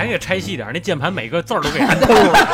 [0.00, 2.48] 还给拆细点儿，那键盘每个字儿都给它抠了。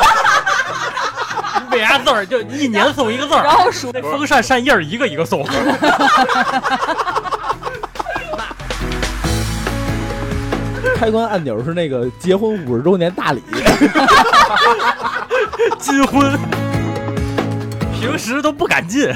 [1.71, 5.47] 每啥字儿就一年送一个字儿，然后数那风扇扇叶儿一个一个送。
[10.97, 13.41] 开关按钮是那个结婚五十周年大礼，
[15.79, 16.37] 金婚，
[17.93, 19.09] 平时都不敢进。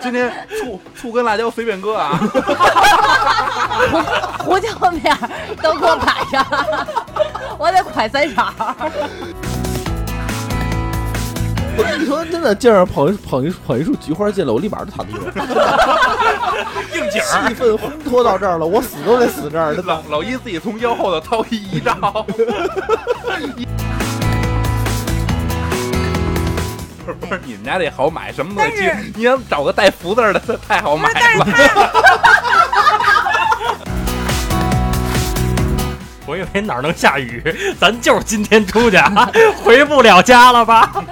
[0.00, 2.18] 今天醋醋跟辣椒随便搁啊！
[4.38, 5.16] 胡椒面
[5.62, 6.44] 都给我摆上，
[7.62, 8.52] 我得快三勺。
[11.96, 15.22] 你说真的，劲儿捧一捧一捧一束菊花进来，我立马就躺地上。
[16.92, 19.74] 应景儿，气氛烘托到这儿了，我死都得死这儿。
[19.84, 22.26] 老老一自己从腰后头掏一一照。
[22.26, 22.32] 不
[27.06, 28.90] 是不是，你们家这好买，什么东西。
[29.14, 31.46] 你要找个带福字儿的，这太好买了。
[36.24, 37.42] 我以为哪儿能下雨，
[37.80, 39.28] 咱就是今天出去啊，
[39.62, 40.92] 回不了家了吧？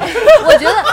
[0.46, 0.84] 我觉得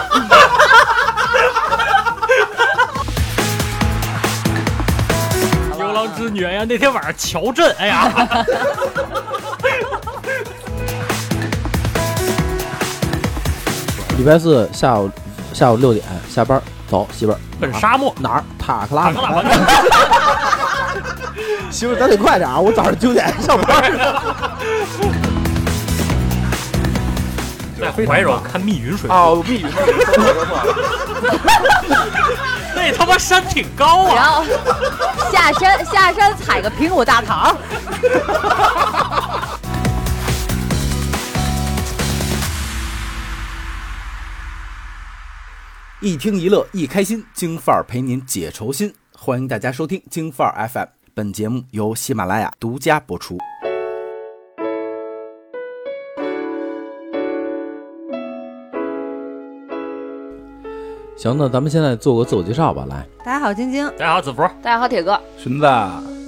[5.78, 8.12] 牛郎织女，哎呀，那天晚上乔振，哎呀，
[14.18, 15.10] 礼拜四下午
[15.54, 16.60] 下午六点下班，
[16.90, 18.14] 走媳妇儿奔沙漠。
[18.20, 18.44] 哪儿？
[18.58, 19.44] 塔克拉塔克拉
[21.70, 22.60] 媳妇，咱得快点啊！
[22.60, 24.22] 我早上九点上班呢。
[27.80, 30.76] 在怀柔看密云水库，哦，密语那里说错说错了。
[32.76, 34.32] 那他妈山挺高然啊！
[34.32, 34.46] 后
[35.32, 37.56] 下山下山采个苹果大桃。
[46.00, 48.96] 一听一乐一开心，京范儿陪您解愁心。
[49.20, 50.86] 欢迎大家收听京范儿 FM，
[51.18, 53.40] 本节目由喜马拉雅独家播出。
[61.18, 62.86] 行，那咱们现在做个自我介绍吧。
[62.88, 65.66] 来，大家好，晶晶，大家好，子福，大家好，铁哥，裙子，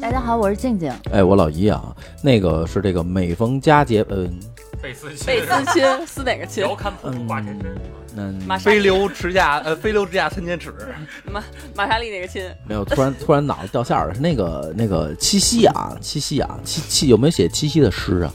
[0.02, 0.92] 大家好，我是静静。
[1.12, 4.40] 哎，我老姨啊，那个是这个每逢佳节，嗯
[4.81, 6.63] 贝斯亲，贝斯亲撕哪个亲？
[6.63, 7.75] 遥看瀑布挂前身。
[8.16, 10.73] 嗯，飞流直下呃，飞流直下三千尺。
[11.29, 11.44] 玛
[11.75, 12.44] 玛莎丽哪个亲？
[12.67, 18.34] 没有，突然突然脑子掉线儿了，是那个那个七夕啊，七夕啊，七七有没有写七夕的诗啊？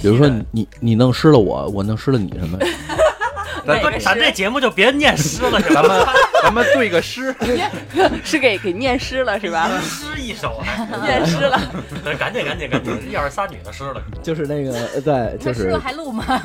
[0.00, 2.58] 比如说你你你弄湿了我，我弄湿了你什么？
[3.66, 4.30] 咱咱这？
[4.32, 5.90] 节目就别念诗了，咱们
[6.42, 7.34] 咱们对个诗，
[8.24, 9.70] 是给给念诗了是吧？
[9.80, 11.60] 诗一首还， 念诗了，
[12.18, 14.02] 赶紧赶紧赶紧，一二仨女的诗了。
[14.22, 16.24] 就是那个呃对，就是还录吗？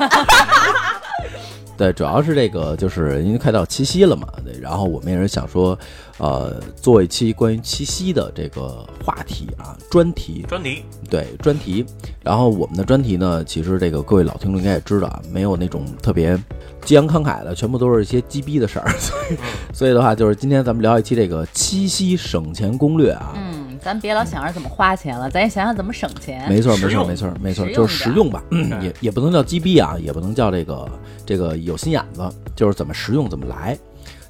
[1.78, 5.78] 对，主要是这个，就是因为快到七夕了嘛，对，然后我们也是想说，
[6.18, 11.86] 呃，做一期关于七夕的这个话题啊，专题，专题，对专题。
[12.24, 16.36] 然后我们的专题呢，其实这个各位老听众应该也知道啊，没有那种特别
[16.82, 18.90] 激昂慷慨的，全部都是一些鸡逼的事儿。
[18.98, 19.38] 所以，
[19.72, 23.34] 所以的话，就是今天咱们聊一期这个七夕省钱攻略啊。
[23.36, 26.46] 嗯，咱别老想着怎么花钱了，咱也想想怎么省钱。
[26.50, 30.90] 没错，没错，没错，没错，就是实用吧， 嗯也也不能叫鸡逼啊，也不能叫这个
[31.26, 33.78] 这个有心眼子，就是怎么实用怎么来。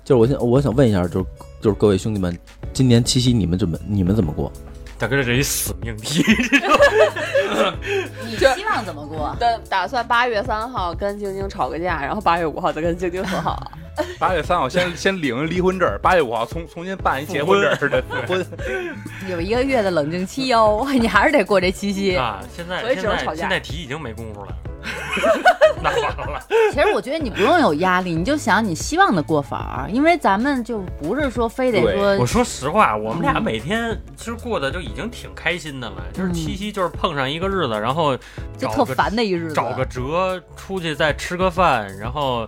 [0.03, 1.25] 就是我想我想问一下，就是
[1.59, 2.37] 就是各位兄弟们，
[2.71, 4.51] 今年七夕你们怎么你们怎么过？
[4.99, 6.23] 大哥这是一死命题，
[8.25, 9.35] 你希望怎么过？
[9.39, 13.71] 打打算八月三号跟晶晶吵个架，然后八月五号再跟晶晶和好。
[14.19, 18.45] 八月三号先先领离婚证儿，八月五号重重新办一结婚证儿的复婚。
[19.29, 22.15] 有一个月的冷静期哦，你还是得过这七夕。
[22.15, 22.39] 啊！
[22.55, 24.53] 现在所以只现在能吵架现在提已经没功夫了，
[25.81, 26.39] 那完了。
[26.71, 38.17] 其实我觉得你不用有压力，你就想你希望的过法儿，因为咱们就不是说非得说我说实话，我们俩每天其实过得就已经挺开心的了，就是七夕就是碰上一个日子，然后
[38.57, 39.53] 就特烦的一日子。
[39.55, 42.47] 找个辙出去再吃个饭，然后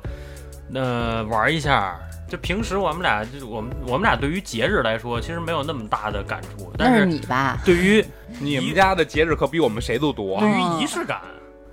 [0.73, 1.99] 呃玩一下。
[2.29, 7.57] 就平时我们俩就我们我们俩对于节日来说，其实没有那么大的感触，但是你吧？
[7.65, 8.05] 对于
[8.37, 10.47] 你们家的节日可比我们谁都多对。
[10.47, 11.21] 于仪式感，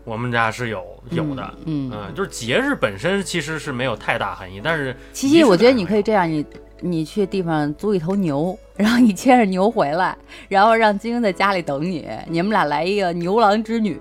[0.07, 1.43] 我们家是有有的。
[1.67, 6.47] 嗯，嗯嗯，就是节日本身其实是没有太大含义，但是七夕，我觉得你可以以这样，你
[6.81, 10.17] 你去地方租一头牛， 然后你牵着牛回来，
[10.49, 13.99] 然后让晶晶在家里等你，你们俩来一个牛郎织女。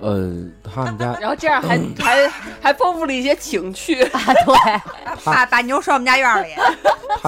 [0.00, 0.32] 呃，
[0.64, 2.28] 他们家 然后这样还 还
[2.60, 4.02] 还丰富了一些情趣。
[4.02, 4.80] 啊，对，
[5.24, 6.48] 把把牛拴我们家院儿里，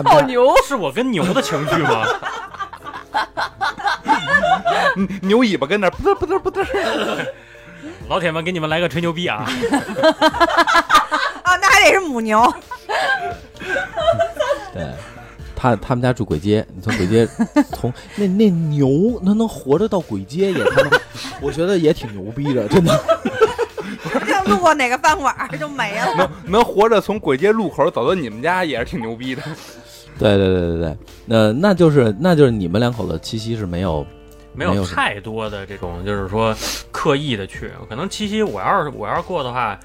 [0.03, 2.05] 泡牛，是我跟牛的情趣吗？
[5.23, 6.65] 牛尾巴跟那儿扑嘚扑嘚扑嘚。
[8.09, 9.45] 老铁们，给你们来个吹牛逼啊！
[11.43, 12.53] 啊，那还得是母牛。
[14.73, 14.87] 对，
[15.57, 17.27] 他他们家住簋街，你从簋街
[17.73, 20.91] 从那那牛，它能活着到簋街也他妈，
[21.41, 23.01] 我觉得也挺牛逼的，真的。
[24.47, 26.15] 路过哪个饭馆儿就没了。
[26.17, 29.43] 能能活着从簋街路口走到你们家也是挺牛逼的。
[30.19, 34.07] 对对对对对，那那就是那就是你们两口子七夕是没有
[34.55, 36.57] 没没有太多的这种，就是说
[36.93, 37.71] 刻意的去。
[37.89, 39.79] 可能七夕我要是我要是过的话，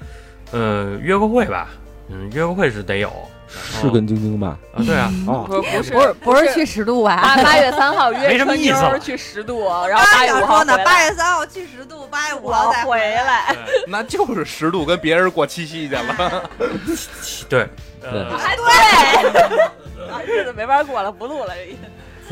[0.52, 1.68] 呃，约个会吧，
[2.08, 3.12] 嗯，约个会是得有。
[3.52, 4.56] 是跟晶晶吧？
[4.72, 7.16] 啊，对啊，啊，不不是不是不是去十渡啊？
[7.20, 13.56] 八八月三号约没什么春意思了妞儿去十渡，然后八八月五号说呢，八月三号去十渡，八月五号再回来，
[13.88, 16.48] 那就是十渡跟别人过七夕去了。
[17.50, 17.68] 对，
[18.00, 19.58] 对，哎对，
[20.08, 21.52] 啊日子没法过了，不录了。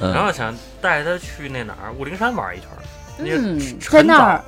[0.01, 2.83] 嗯然后想带他去那哪儿武陵山玩一圈儿。
[3.21, 4.45] 嗯，在那儿，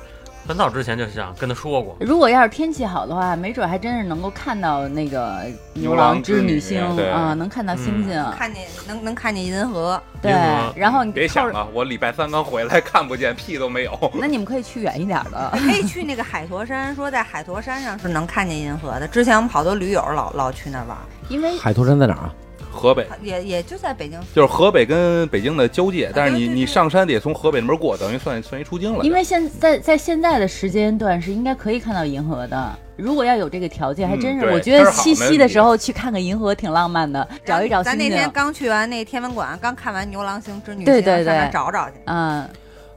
[0.47, 5.43] 很早之前就想跟他说过，如果要是天气好的话，没准还真是能够看到那个
[5.73, 8.25] 牛牛郎郎织女星对啊，能看到星星。
[8.37, 10.31] 看见能能看见银河，对，
[10.73, 13.91] 然后你，别想了，我礼拜三刚回来，看不见屁都没有。
[14.15, 15.51] 那你们可以去远一点的。
[15.53, 19.07] 可以去那个海坨山，说在海坨山上是能看见银河的。
[19.07, 22.33] 之前我们好多驴友老老去那玩儿，因为海坨山在哪儿啊？
[22.71, 24.19] 河北也也就在北京。
[24.33, 29.03] 就是河北跟北京的交界，但是你你上山得从河北那边过，等于算算一出京了。
[29.03, 32.79] 因为现在在现在的时间段是应该可以看到银河的。
[32.95, 38.29] 如果要有这个条件，还真是，嗯我觉得七夕的时候去看看银河挺浪漫的，找一找星咱那天。
[38.31, 41.95] 刚去完那天文馆，刚看完牛郎星织女星，对对对上那找找去。
[42.05, 42.47] 嗯，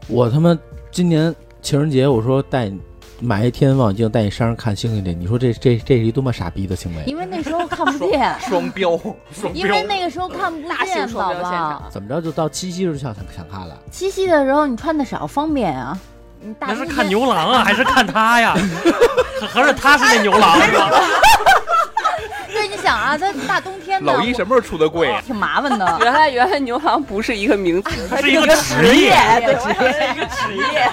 [0.07, 0.57] 我他妈
[0.91, 2.79] 今年情人节我说带你
[3.21, 7.03] 买一天望远镜带你山上看星星去，你说这这这是一多么傻逼的行为？
[7.07, 8.99] 因为那时候看不见， 双标，
[9.33, 11.83] 双因为那个时候看不见，宝宝。
[11.91, 13.79] 怎么着就到七夕时候想想看了？
[13.91, 15.99] 七夕的时候你穿的少，方便啊。
[16.41, 18.55] 你大那是看牛郎啊，还是看他呀？
[19.49, 20.91] 合着他是那牛郎是吧？
[22.53, 25.23] 对，你想啊，他大冬天的，老一什么时候出的柜啊？
[25.25, 25.99] 挺麻烦的。
[26.03, 30.91] 原来原来牛郎不是一个名词，它是一个个职业对，职业是一个职业。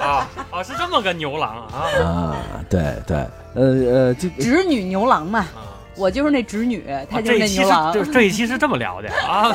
[0.00, 2.36] 啊啊，是这么个牛郎啊啊，
[2.68, 3.16] 对对，
[3.54, 3.62] 呃
[3.92, 5.46] 呃，就侄女牛郎嘛，啊！
[5.96, 7.92] 我就是那侄女，他就是这一期是那牛郎。
[7.92, 9.50] 这这一期是这么聊的啊，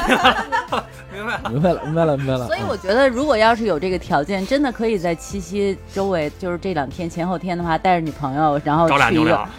[1.13, 1.49] 明白了。
[1.49, 2.47] 明白了，明白了，明白了。
[2.47, 9.49] 所以我觉得，如果要是有这个条件，真的可以在七夕周围，就是这两天前后天的话，带着女朋友，然后找俩去一个牛郎，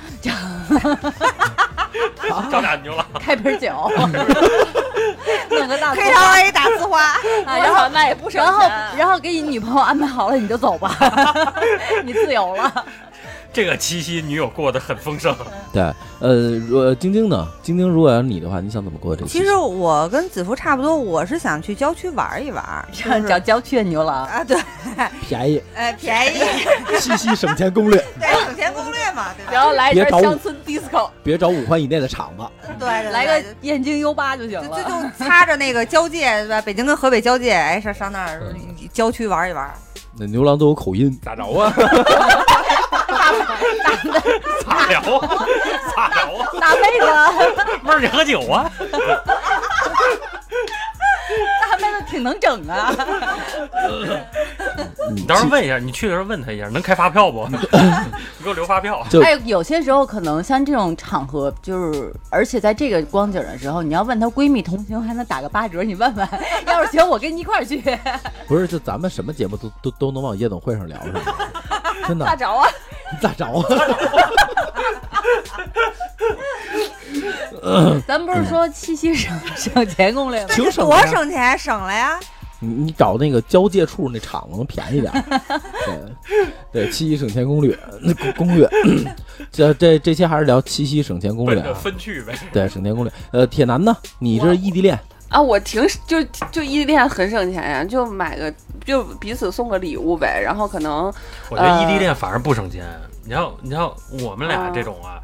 [2.50, 3.72] 找俩牛郎，开瓶酒，
[5.58, 7.00] 弄个大 K 上 A 打字花，
[7.46, 8.62] 啊然然后后那也不省然后
[8.96, 10.94] 然后给你女朋友安排好了，你就走吧，
[12.04, 12.84] 你自由了。
[13.54, 15.32] 这个七夕女友过得很丰盛。
[15.72, 15.80] 对，
[16.18, 16.34] 呃，
[16.68, 17.46] 如晶晶呢？
[17.62, 19.28] 晶晶，如果要是你的话，你想怎么过这个？
[19.28, 24.58] 其实我跟子福差不多，我是想去郊区玩一玩， 就是找郊区的牛郎，啊，对，
[25.28, 26.40] 便宜， 哎，便宜，
[26.98, 29.52] 七夕省钱攻略，对，省钱攻略嘛，对吧？
[29.52, 32.44] 然后来一别找我圈乡村 disco，别找五环以内的厂子。
[32.76, 34.88] 对对，对来个燕京 U 八就行了就。
[34.88, 36.60] 就擦着那个交界，对吧？
[36.60, 38.42] 北京跟河北交界，哎，上上那儿
[38.92, 39.72] 郊区玩一玩。
[40.16, 41.72] 那牛郎都有口音，咋着啊？
[44.66, 45.46] 咋聊啊？
[45.94, 46.48] 咋聊啊？
[46.60, 47.06] 大妹子，
[47.82, 48.70] 妹儿，你喝酒啊？
[51.60, 52.94] 大妹子挺能整啊。
[55.10, 57.46] 你你到时候问一下，你去的时候问他一下，能开发票不？
[57.50, 57.56] 你
[58.44, 59.04] 给我留发票。
[59.10, 66.28] 就哎，有些时候可能像这种场合，就是而且在这个光景的时候，你要问她闺蜜同行还能打个八折，你问问，
[66.66, 67.82] 要是行，我跟你一块儿去。
[68.46, 71.20] 不是，就咱们什么节目都都都能往夜总会上聊是吧？
[72.06, 72.68] 真的大着啊！
[73.20, 73.46] 咋着
[77.62, 78.00] 啊？
[78.06, 80.48] 咱不是说七夕省省钱攻略吗？
[80.70, 81.06] 省的呀。
[81.06, 82.20] 省钱，省了呀！
[82.60, 85.22] 你你找那个交界处那厂子能便宜点儿。
[86.72, 88.68] 对对，七夕省钱攻略，那攻攻略，
[89.52, 91.74] 这这这期还是聊七夕省钱攻略奔着啊。
[91.74, 92.34] 分去呗。
[92.52, 93.12] 对，省钱攻略。
[93.32, 93.96] 呃，铁男呢？
[94.18, 98.52] 你这是异地恋，啊，我挺就就异地恋很省钱呀，就买个
[98.84, 101.12] 就彼此送个礼物呗，然后可能
[101.48, 102.84] 我觉得异地恋反而不省钱。
[103.24, 103.90] 你像你像
[104.22, 105.18] 我们俩这种啊，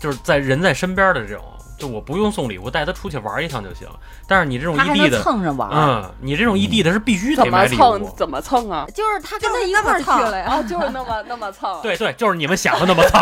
[0.00, 1.42] 就是在人在身边的这种，
[1.78, 3.88] 就我不用送礼物，带他出去玩一趟就行。
[4.26, 7.78] 但是你这种异地的，蹭着玩，嗯，你这种异地的是必须得怎么买礼物。
[7.78, 8.86] 蹭怎么蹭啊？
[8.94, 10.44] 就是他跟他就是一块儿去了呀。
[10.46, 11.80] 啊，就是那么那么蹭。
[11.80, 13.18] 对对，就是你们想的那么蹭，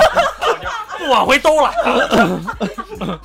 [0.98, 1.72] 不往回兜了。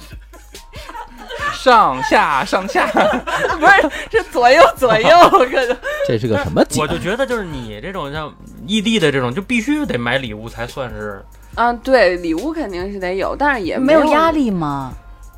[1.61, 2.87] 上下上下，
[3.59, 5.77] 不是是左右左右， 可能
[6.07, 6.87] 这是个什么节我？
[6.87, 8.33] 就觉得就是你这种像
[8.65, 11.23] 异地的这种，就必须得买礼物才算是。
[11.53, 14.91] 啊，对，礼物肯定是得有，但是也有没有压，力吗？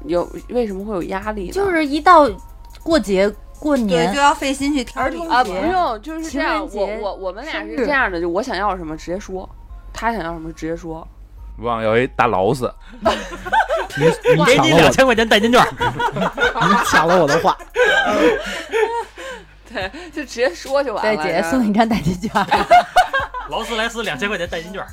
[0.06, 1.52] 有为什么会有压力呢？
[1.52, 2.30] 就是一到
[2.84, 5.28] 过节过年对，年就，要费心去挑礼物。
[5.28, 6.66] 啊，不用，就是这样。
[6.72, 9.50] 我我我们俩是这样的，就我想要什么直接说，
[9.92, 11.06] 他想要什么直接说。
[11.58, 12.74] 忘要一大劳斯，
[13.98, 14.06] 你
[14.36, 17.58] 你给抢了我，你两千块钱代金券，你抢了我的话。
[19.72, 21.24] 对，就直接说就完对，了。
[21.24, 22.32] 姐姐送你一张代金券。
[23.50, 24.86] 劳斯莱斯两千块钱代金券，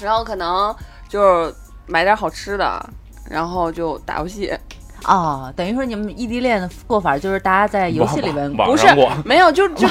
[0.00, 0.74] 然后可能
[1.08, 1.54] 就是
[1.86, 2.90] 买点好吃的，
[3.28, 4.52] 然后就打游戏。
[5.04, 8.86] 哦，等于说你们异地恋的过法就是大家在游戏里边不是
[9.24, 9.86] 没有，就就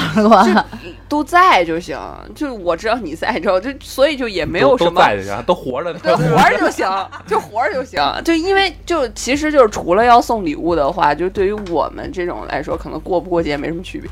[1.08, 1.98] 都在就行。
[2.34, 4.90] 就我知道你在之后，就所以就也没有什么。
[4.90, 5.98] 都在着，都活着呢。
[6.02, 6.86] 对，活着就行，
[7.26, 8.02] 就活着就行。
[8.24, 14.10] 就因为就其实就是除了要送礼物的话，就对于我们这种来说，可能过不过节没什么区别，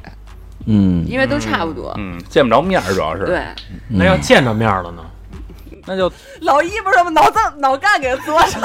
[0.67, 1.93] 嗯，因为都差不多。
[1.99, 3.27] 嗯，见不着面儿主要是。
[3.27, 3.43] 对，
[3.89, 5.05] 那要见着面了呢？
[5.87, 6.11] 那就
[6.41, 8.59] 老一不是把脑子脑干给做上，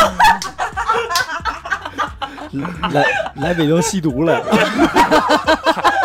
[2.91, 4.46] 来来北京吸毒来了。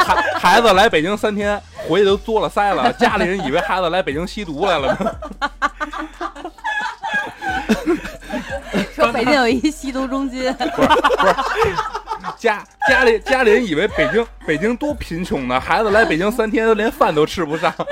[0.04, 5.14] 孩孩子来北京三天，回去都作了腮了，家里人以为孩子来北京吸毒来了呢。
[8.94, 11.34] 说北京有一吸毒中心，不是不是
[12.36, 17.72] 家家里家里人以为北京北京多贫穷呢，孩子来北京三天都连饭都吃不上。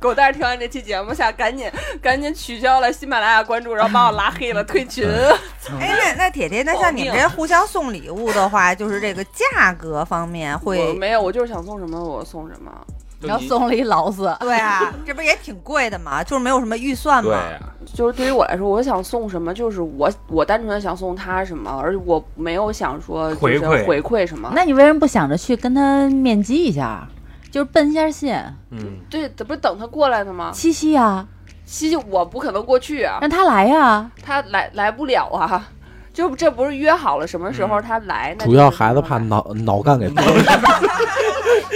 [0.00, 5.06] 狗蛋儿听完这期节目下，赶紧赶紧取消了喜马拉雅关注，然后把我拉黑了，退群。
[5.78, 12.72] 哎，那那铁铁，那像你们这互相送礼物的话，就是这个价格方面我会，没有，我就是想送什么我送什么。
[13.20, 16.24] 然后送了一劳子，对啊，这不也挺贵的嘛？
[16.24, 17.30] 就是没有什么预算嘛。
[17.30, 17.60] 对呀，
[17.92, 24.50] 就是对于我来说，我想送什么，就是我我单纯的想送他什么，而我没有想说就是回馈回馈什么。
[24.54, 27.06] 那你为什么不想着去跟他面基一下，
[27.50, 28.56] 就是奔一下线？
[28.70, 30.50] 嗯，对，这不是等他过来的吗？
[30.52, 31.26] 七夕啊，
[31.66, 34.10] 七夕我不可能过去啊，让他来呀。
[34.24, 35.68] 他来来不了啊。
[36.12, 38.34] 就这不是约好了什么时候他来？
[38.38, 40.60] 那主要孩子怕脑脑干给 崩了。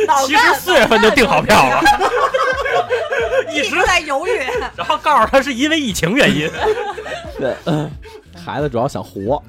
[0.07, 1.81] 脑其实四月份就订好票了，
[3.55, 4.31] 一直在犹豫。
[4.77, 6.51] 然后告诉他是因为疫情原因。
[7.39, 7.89] 对，嗯
[8.45, 9.43] 孩子主要想活，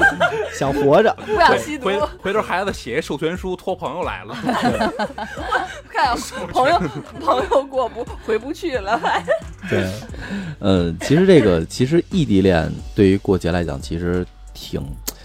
[0.56, 1.14] 想活着。
[1.26, 1.84] 不想吸毒。
[1.86, 4.34] 回，回头孩子写一授权书，托朋友来了。
[5.90, 6.16] 看
[6.52, 6.80] 朋友
[7.20, 8.98] 朋友过不回不去了，
[9.68, 9.84] 对，
[10.60, 14.24] 呃，其实这个其实异地恋对于过节来讲，其实
[14.54, 14.80] 挺，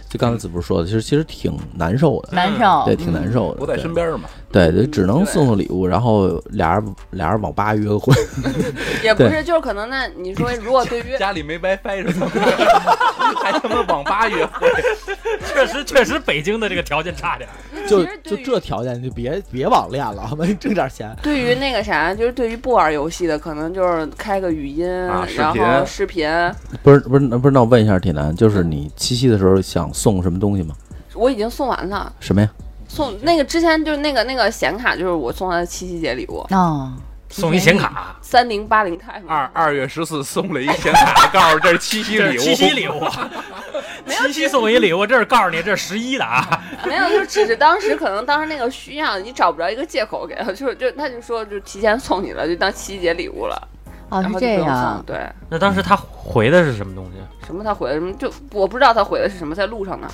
[0.09, 2.83] 就刚才子不是说的，其实其实挺难受的，难受。
[2.85, 3.59] 对，，挺难受的。
[3.59, 8.13] 不在身边嘛，对，就，只能送送礼物，然后俩人俩人网吧约个会。
[9.03, 12.39] 也不是，就是可能那你说如果对于家里没 WiFi 什么的？
[13.41, 14.67] 还他妈网吧约会？
[15.51, 17.50] 确实确实北京的这个条件差点。
[17.88, 20.45] 就就这条件，你就别别网恋了，好吧？
[20.60, 21.13] 挣点钱。
[21.24, 26.29] 对于那个啥，就是对于不玩游戏的，可能就是开个语音，啊然后视频。
[26.83, 30.75] 不是不是不是，那我问一下铁男，就是你七夕的时候想送什么东西吗？
[31.15, 32.50] 我已经送完了，什么呀？
[32.93, 36.93] 送那个之前就是那个那个显卡，就是我送他的七夕节礼物，哦，
[37.27, 39.23] 送一显卡，三零八零 Time。
[39.27, 42.41] 二二月十四送了一显卡，告诉这是七夕礼物。
[42.45, 43.01] 七夕礼物，
[44.05, 46.47] 七夕送一礼物，这是告诉你这是十一的啊。
[46.85, 53.67] 没有，就只是当时可能当时那个需要，你找不着一个借口给他，就是就他就说就提前送你了，就当七夕节礼物了，
[54.09, 55.03] 哦是这然后就不用送样。
[55.03, 57.17] 对，那当时他回的是什么东西？
[57.47, 60.07] 什么他回的什么就我不知道他回的是什么，在路上呢。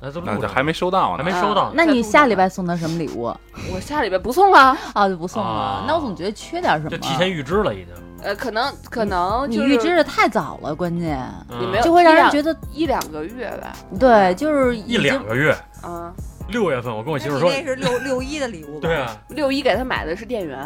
[0.00, 1.40] 那这还没收到呢还没。
[1.40, 1.72] 收到呢。
[1.74, 3.34] 那你下礼拜送他什么礼物？
[3.72, 5.84] 我下礼拜不送了，啊，就不送了啊。
[5.86, 6.90] 那我总觉得缺点什么。
[6.90, 7.94] 就提前预支了已经。
[8.22, 16.12] 呃，可能可能你就是预支的太早了，关键嗯也没有就会让人觉得一两个月吧，对，就是一两个月，啊，
[16.48, 18.88] 六月份我跟我媳妇说，那是六六一的礼物吧？
[18.88, 20.58] 对啊，六一给他买的是电源，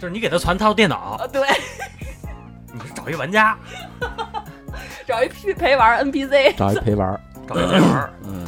[0.00, 1.46] 就是你给他传套电脑啊，，对，
[2.72, 3.56] 你是找一玩家，
[5.06, 7.20] 找一陪陪玩 NPC，找一陪玩儿。
[7.48, 8.12] 找一陪玩儿。
[8.24, 8.44] 嗯，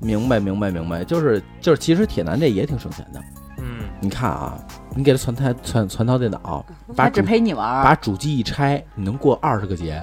[0.00, 3.20] 明白明白明白，就是就是，其实铁男这也挺省钱的。
[3.58, 4.56] 嗯，你看啊，
[4.94, 6.64] 你给他传台传传套电脑，
[6.96, 7.82] 把他只主陪你玩儿。
[7.82, 10.00] 把主机一拆，你能过二十个节，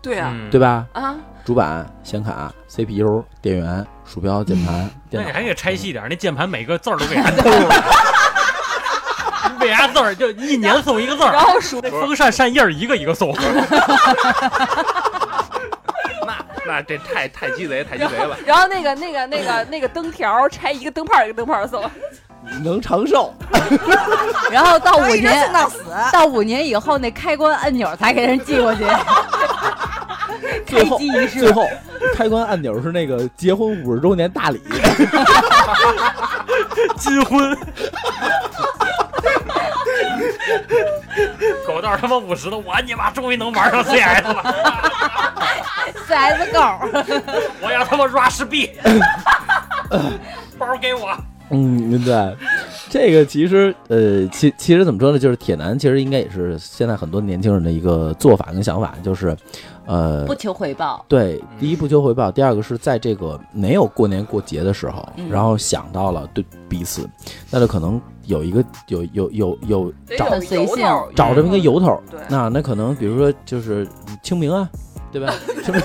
[0.00, 0.58] 对啊，嗯对？
[0.58, 0.86] 吧？
[0.94, 1.14] 啊，
[1.44, 5.24] 主板、显卡、CPU、电源、鼠标、键盘、电脑。
[5.24, 7.74] 那你还给拆细点儿，那键盘每个字儿都给它抠 了。
[9.60, 13.34] 为啥字儿就一年送一个字儿，然后数那风扇扇叶儿一个一个送。
[16.66, 18.36] 那那这太 太鸡贼，太鸡贼了。
[18.44, 21.88] 然后那个那个那个那个灯条拆一个灯泡一个灯泡送，
[22.62, 23.32] 能长寿。
[24.50, 25.84] 然后到五年死。
[26.12, 28.84] 到五年以后，那开关按钮才给人寄过去。
[30.66, 30.98] 最后
[31.32, 31.66] 最后
[32.14, 34.60] 开关按钮是那个结婚五十周年大礼。
[36.98, 37.56] 金婚。
[41.66, 44.54] 狗蛋他妈五十了，我你妈终于能玩上 CS 了，
[46.06, 46.60] CS 狗，
[47.62, 48.70] 我要他妈 Rush B，
[50.58, 51.16] 包给我。
[51.50, 52.36] 嗯，对，
[52.90, 59.36] 这个其实呃，其其实怎么说呢，就是铁男其实应该也是现在很多年轻人的一个做法跟想法，就是
[59.86, 61.04] 呃不，求回报。
[61.06, 67.08] 对，第一不求回报，第二个是在这个没有过年过节的时候，嗯然后想到了对彼此，
[67.48, 70.28] 那就可能有一个有有有有找
[71.14, 73.86] 找这么一个由头，对那那可能比如说就是
[74.20, 74.68] 清明啊，
[75.16, 75.32] 对吧？
[75.64, 75.72] 清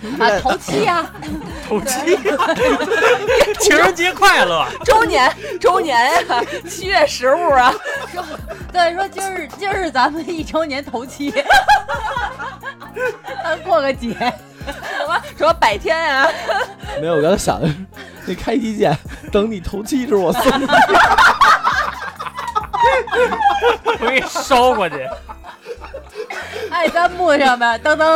[0.00, 1.10] 明啊，头七啊，
[1.68, 2.16] 头七，
[3.58, 4.64] 情人节快乐！
[4.84, 7.74] 周年周年呀，七月十五啊，
[8.72, 11.32] 对，说今儿今儿是咱们一周年头七，
[13.42, 16.28] 咱 过个节，什么什么百天啊，
[17.00, 17.74] 没有，我刚才想的是
[18.26, 18.96] 那开机键，
[19.32, 20.66] 等你头七时我送你。
[23.84, 25.08] 我给你捎过去。
[26.70, 28.04] 爱弹幕上面噔噔，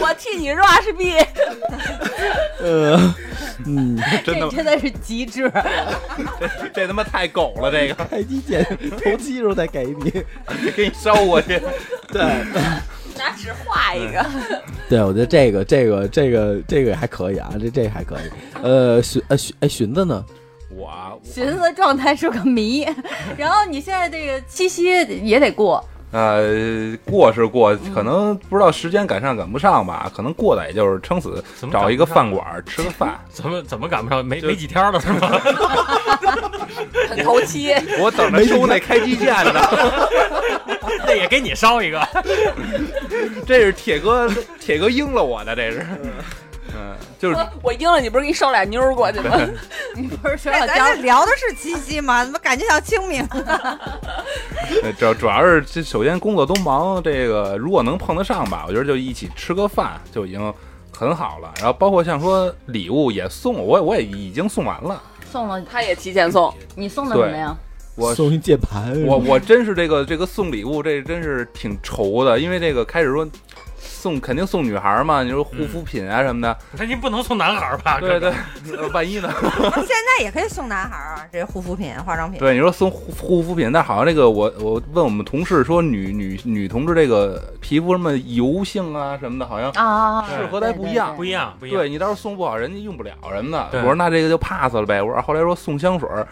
[0.00, 1.14] 我替你 rush B，
[2.60, 3.14] 呃，
[3.66, 5.50] 嗯，真的这真的是极致。
[6.60, 8.64] 这这他妈太狗了，这个开机键
[9.02, 10.10] 头七时候再给你。
[10.76, 11.60] 给你烧过去。
[12.08, 12.22] 对，
[13.16, 14.24] 拿纸画一个，
[14.88, 18.30] 对，我觉得这个这个这个这个还可以啊，这这个还可以。
[18.62, 20.24] 呃，荀呃荀哎荀子呢？
[20.76, 22.86] 我我寻思状态是个谜，
[23.38, 24.84] 然后你现在这个七夕
[25.22, 33.18] 也得过，呃过是过，可能不知道时间赶上赶不上吧，可能过的也就是撑死找一个饭馆吃个饭。
[33.30, 34.24] 怎么怎么赶不上？
[34.24, 35.28] 没没几天了是吗？
[37.08, 39.60] 很头七，我等着收那开机键呢，
[41.06, 42.00] 那也给你烧一个。
[43.46, 44.28] 这是铁哥
[44.58, 45.86] 铁哥应了我的，这是。
[46.74, 49.38] 嗯，就是我我应了你，不是给你捎俩妞儿过去吗？
[49.94, 52.24] 你不是说咱这聊的是七夕吗？
[52.24, 53.24] 怎么感觉像清明？
[54.82, 60.52] 呃主主要是这首先工作都忙，这个如果能碰得上吧，我觉得就一起吃个饭就已经
[60.92, 61.52] 很好了。
[61.58, 65.02] 然后包括像说礼物也送，我我也已经送完了。
[65.30, 65.60] 送了？
[65.62, 67.56] 他也提前送，你送的什么呀？
[67.96, 69.00] 我送一键盘。
[69.04, 73.24] 我我真是这个这个送礼物，这真是挺愁的，因为这个开始说
[74.04, 77.98] 送肯定送女孩嘛，你说护肤品啊什么的，那您不能送男孩吧？
[77.98, 78.30] 对对，
[78.76, 79.32] 呃万一呢？
[79.40, 82.38] 现在也可以送男孩啊，这护肤品、化妆品。
[82.38, 91.78] 对，你说送护护肤品，但好像这个我我问我们同事说女女女同志这个皮肤什么油性啊什么的，好像啊，适合的还不一样不一样，不一样。
[91.78, 93.70] 对你到时候送不好，人家用不了什么的。
[93.78, 95.00] 我说那这个就 pass 了呗。
[95.00, 96.28] 我说后来说送香水儿，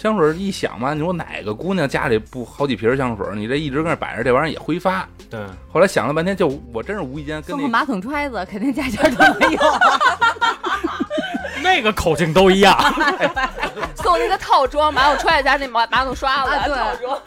[0.00, 5.06] 香水一想嘛，你说哪个姑娘家里不好几瓶香水，你这一直跟那摆着，这玩意儿也挥发。
[5.28, 5.38] 对，
[5.70, 9.60] 后来想了半天，就我真是无意间跟那送个马桶揣子，肯定家家都没有。
[11.62, 12.74] 那个口径都一样。
[13.96, 17.20] 送那个套装马桶揣子加那马马桶刷子啊对套装，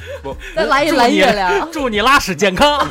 [0.56, 2.84] 再来一蓝月亮，祝你拉屎健康。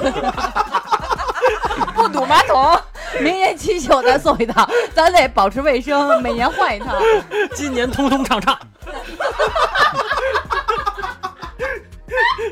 [1.95, 2.79] 不堵马桶。
[3.21, 6.99] 明年七夕我再送一套， 咱得保持卫生，每年换一套。
[7.55, 8.59] 今年通通畅畅。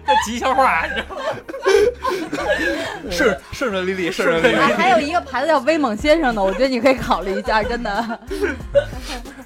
[0.07, 1.23] 这吉祥话，你知道吗？
[3.11, 4.55] 顺顺顺利利，顺顺利利。
[4.57, 8.21] 还还有一个牌子叫威猛先生的，我觉得你可以考虑一下，真的。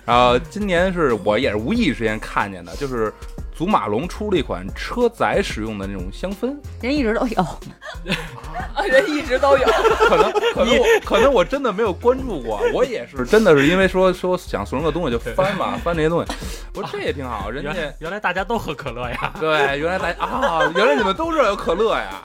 [0.04, 3.12] 然后今年是我也是无意之间看见的，就是
[3.54, 7.40] 祖马龙出了一款车载使用的那种香氛，人一直都有，
[8.74, 9.64] 啊人一直都有，
[10.08, 16.32] 可能可能我 可能我真的没有关注过，我也是真的是因为说说想送人个东西就翻嘛 翻这些东西，
[16.74, 19.32] 我说这也挺好，人家原原来大家都喝可乐呀。
[19.38, 22.22] 对原来大啊原来你们都知道有可乐呀，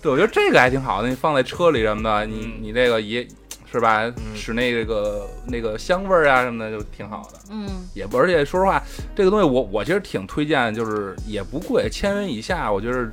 [0.00, 3.26] 对我觉得这个还挺好的，你放在车里什么的，你你这个也
[3.70, 7.38] 是吧，使那个那个香味儿啊什么的就挺好的。
[7.50, 8.82] 嗯，也不，而且说实话，
[9.18, 13.10] 这个东西我我其实挺推荐，就是也不贵，千元以下，我觉得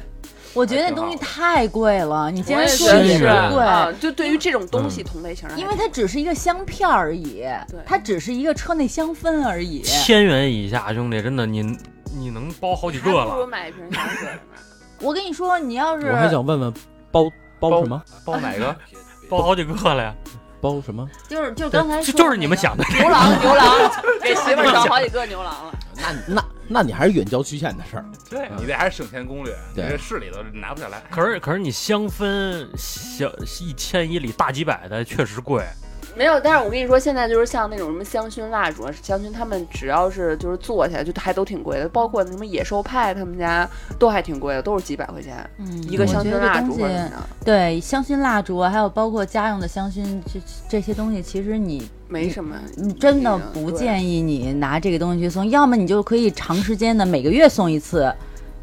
[0.54, 3.64] 我觉得那东西太贵了，你竟然说是也是贵。
[3.64, 9.82] 啊，就对于这种东西同类型的，因为它只是一个香片而已对，它只是一个车内香氛而已。
[9.82, 11.76] 千元以下，兄弟，真的你
[12.16, 13.48] 你能包好几个了不如。
[13.48, 14.30] 买一瓶香水。
[15.02, 16.72] 我跟你说，你要是我还想问问
[17.10, 17.28] 包
[17.60, 18.00] 包什么？
[18.24, 18.76] 包哪个？
[19.28, 20.16] 包好几个了呀，
[20.66, 21.08] 包什么？
[21.28, 23.92] 就是就是刚才说就就是你们那个想的牛郎，牛郎
[24.24, 25.80] 给媳妇儿找好几个牛郎了。
[25.96, 28.06] 那那那你还是远郊区县的事儿。
[28.30, 31.02] 对你这还是省钱攻略，你对这市里头拿不下来。
[31.12, 35.64] 可是可是你香氛小一千一里大几百的确实贵，
[36.16, 46.78] 没有，但是我跟你说，现在就是像那种什么香薰蜡烛啊，香薰他们只要是就是做起来就还都挺贵的，包括什么野兽派他们家都还挺贵的，都是几百块钱嗯，一个香薰蜡烛
[47.44, 52.56] 对香薰蜡烛啊，还有包括家用的香薰，这这些东西，其实你没什么。
[52.78, 58.14] 你真的不建议你拿这个东西去送，要么你就可以长时间的每个月送一次。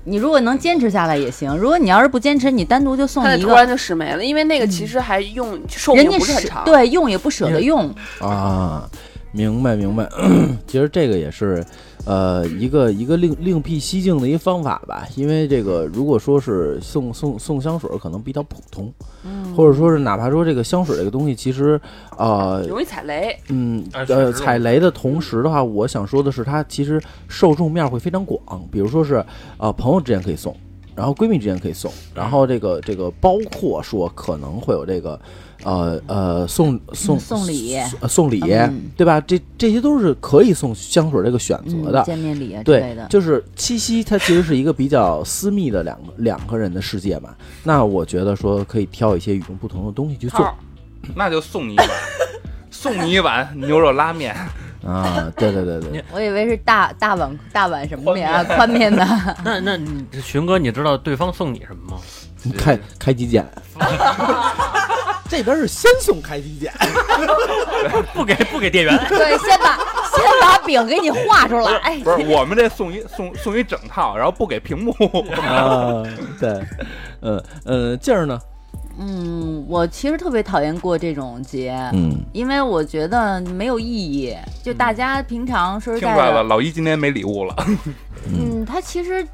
[0.04, 7.88] 你如果能坚持下来也行，如果你要是不坚持，你单独就送一个，它突然就使没了，因为那个其实还用寿命人家舍不是很长。，对用也不舍得用。
[8.18, 8.88] 啊，
[9.32, 10.08] 明白明白。
[10.66, 11.64] 其实这个也是，
[12.04, 15.06] 呃，一个一个另另辟蹊径的一个方法吧。
[15.16, 18.92] 因为这个，如果说是送送送香水，可能比较普通，
[19.24, 21.80] 嗯或者说是哪怕说这个香水这个东西，其实，
[22.18, 23.36] 呃，容易踩雷。
[23.48, 28.38] 嗯呃，踩雷的同时的话，我想说的是，它其实受众面会非常广。
[28.70, 29.24] 比如说是
[29.56, 30.54] 呃朋友之间可以送，
[30.94, 35.18] 然后闺蜜之间可以送，然后这个这个包括说可能会有这个
[35.64, 39.20] 呃呃送送送礼呃送礼嗯，对吧？
[39.20, 42.02] 这这些都是可以送香水这个选择嗯的。
[42.04, 47.34] 见面礼啊之类的，，对就是七夕，它其实是一个比较私密的两个两个人的世界嘛。
[47.62, 50.54] 那我觉得说可以挑一些与众不同的东西去做
[51.14, 51.88] 那就送你一碗，
[52.70, 54.34] 送你一碗牛肉拉面，
[54.86, 55.32] 啊。
[55.36, 59.04] 对对对对，我以为是大大碗大碗什么面啊，宽面的。
[59.44, 62.02] 那那你寻哥，你知道对方送你什么吗？
[62.58, 63.46] 开开机键，
[65.32, 66.70] 这边是先送开机键。
[68.12, 69.78] 不给不给店员， 对，先把
[70.14, 71.74] 先把饼给你画出来。
[71.78, 74.92] 哎，不是我们这送一送送一整套，然后不给屏幕，
[75.40, 76.02] 啊，
[76.38, 76.62] 对，
[77.22, 78.38] 嗯呃，劲儿呢？
[78.98, 84.36] 嗯，我其实特别讨厌过这种节，嗯，因为我觉得没有意义。
[84.62, 87.56] 就大家平常说实在听出来了，老一今天没礼物了。
[88.26, 89.26] 嗯，他其实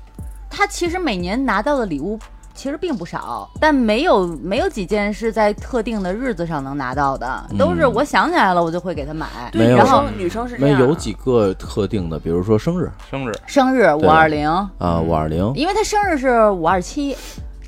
[0.49, 2.17] 他其实每年拿到的礼物。
[2.59, 9.29] 其实并不少，但没有没有几件是在特定的日子上能拿到的，都是嗯我想起来了我就会给他买。
[9.53, 17.17] 对，然后女生是这没样的，有几个特定的，比如说生日生日生日五二零，啊，五二零，因为他生日是五二七，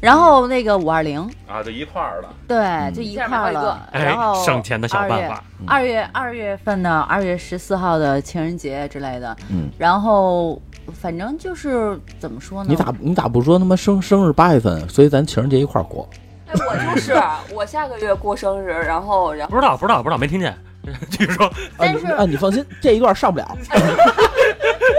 [0.00, 2.28] 然后那个五二零，啊，就一块儿了。
[2.48, 3.88] 对，就一块儿了。
[3.92, 5.40] 哎然后，省钱的小办法。
[5.66, 10.60] 二月二月份的二月十四号的情人节之类的，嗯，然后
[10.92, 12.70] 反正就是怎么说呢？
[12.70, 16.08] 你咋你咋不说他妈生生日八月份，所以咱情人节一块儿过？
[16.46, 17.14] 哎，我就是
[17.54, 20.54] 我下个月过生日，然后然后不知道不知道不知道，没听见。
[21.10, 23.56] 继 续说，但是啊，你放心， 这一段上不了。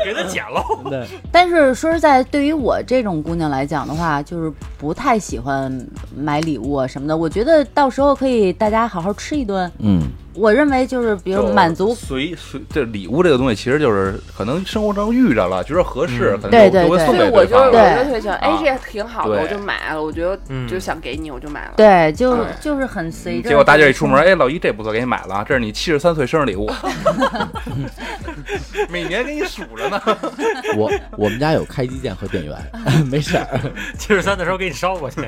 [0.05, 0.63] 给他剪了。
[0.89, 5.75] 对，但是说实在，对于我这种姑娘来讲的话，就是不太喜欢
[6.15, 7.17] 买礼物啊什么的。
[7.17, 9.69] 我觉得到时候可以大家好好吃一顿。
[9.79, 17.97] 嗯，我认为就是比如满足随随这礼物这个东西，其实就是可能生活中遇着了，觉得合适，嗯可能就对对对就会送给所以我就我对方了。
[17.97, 21.73] 就特别喜欢，哎啊，这挺好的，我就买了，我觉得嗯就想给你，我就买了。
[21.75, 23.49] 对，就对就是很随着。
[23.49, 26.71] 结果大家一出门，哎，老姨这不错，给你买了啊，这是你七十三岁生日礼物，
[28.89, 30.01] 每年给你数着呢。
[30.77, 33.59] 我我们家有开机键和电源，没事儿。
[33.97, 35.21] 七十三的时候给你捎过去。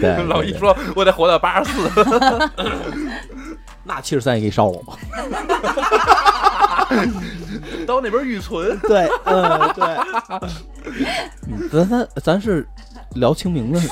[0.00, 1.88] 对，老姨，说，我得活到八十四。
[3.84, 4.80] 那七十三也给你烧了。
[7.86, 9.84] 到那边预存，对，嗯，对。
[11.48, 12.66] 嗯咱咱咱是
[13.14, 13.88] 聊清明的，是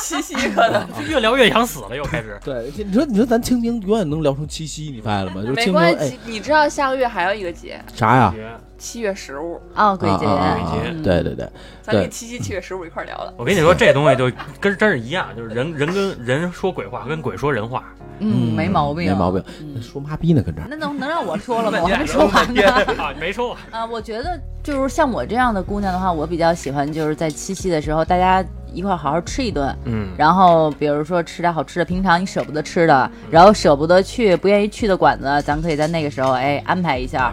[0.00, 2.38] 七七夕可能越聊越想死了，又开始。
[2.44, 5.40] 对，你说你说咱清明永远能聊成七夕，你发现了吗？
[5.42, 8.34] 就是没清明，哎关系，，你知道下个月还有一个节，啥呀？
[8.80, 11.46] 七月十五，哦，鬼节，啊啊啊啊鬼节嗯对对对，
[11.82, 13.34] 咱跟七夕七月十五一块儿聊的。
[13.36, 17.84] 我跟你说，这东西就跟真是一样，就是人人跟人说鬼话，跟鬼说人话。
[18.22, 19.42] 嗯，没毛病，没毛病。
[19.60, 20.66] 嗯说妈逼呢，跟这儿。
[20.68, 21.78] 那能能让我说了吗？
[21.84, 22.62] 我还没说完呢。
[22.98, 23.58] 啊，没说完。
[23.70, 37.32] 啊，我觉得就是像我这样的姑娘的话，我比较喜欢就是在七夕的时候，大家一块儿好好吃一顿，嗯，然后比如说吃点好吃的，平常你舍不得吃的，然后舍不得去、不愿意去的馆子，咱可以在那个时候哎安排一下。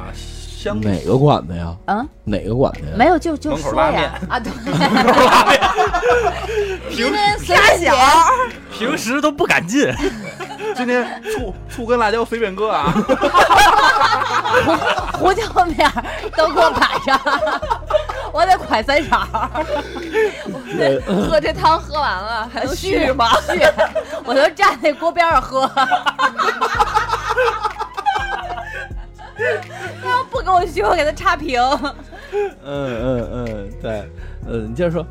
[0.76, 1.74] 哪个馆子呀？
[1.88, 2.88] 嗯，哪个馆子呀？
[2.98, 4.52] 没有就就门口说拉面呀啊，对，
[6.98, 7.92] 因为随便写，
[8.72, 9.92] 平时都不敢进。
[10.76, 12.94] 今天醋醋跟辣椒随便搁啊。
[15.14, 15.92] 胡椒面
[16.36, 17.20] 都给我摆上，
[18.32, 19.28] 我得快三勺。
[21.28, 23.28] 喝这汤喝完了还能续吗？
[23.50, 23.60] 续，
[24.24, 25.70] 我都站那锅边上喝。
[30.04, 31.62] 他要不给我学，我给他差评。
[32.32, 34.10] 嗯嗯嗯，对，
[34.48, 35.06] 嗯，你接着说。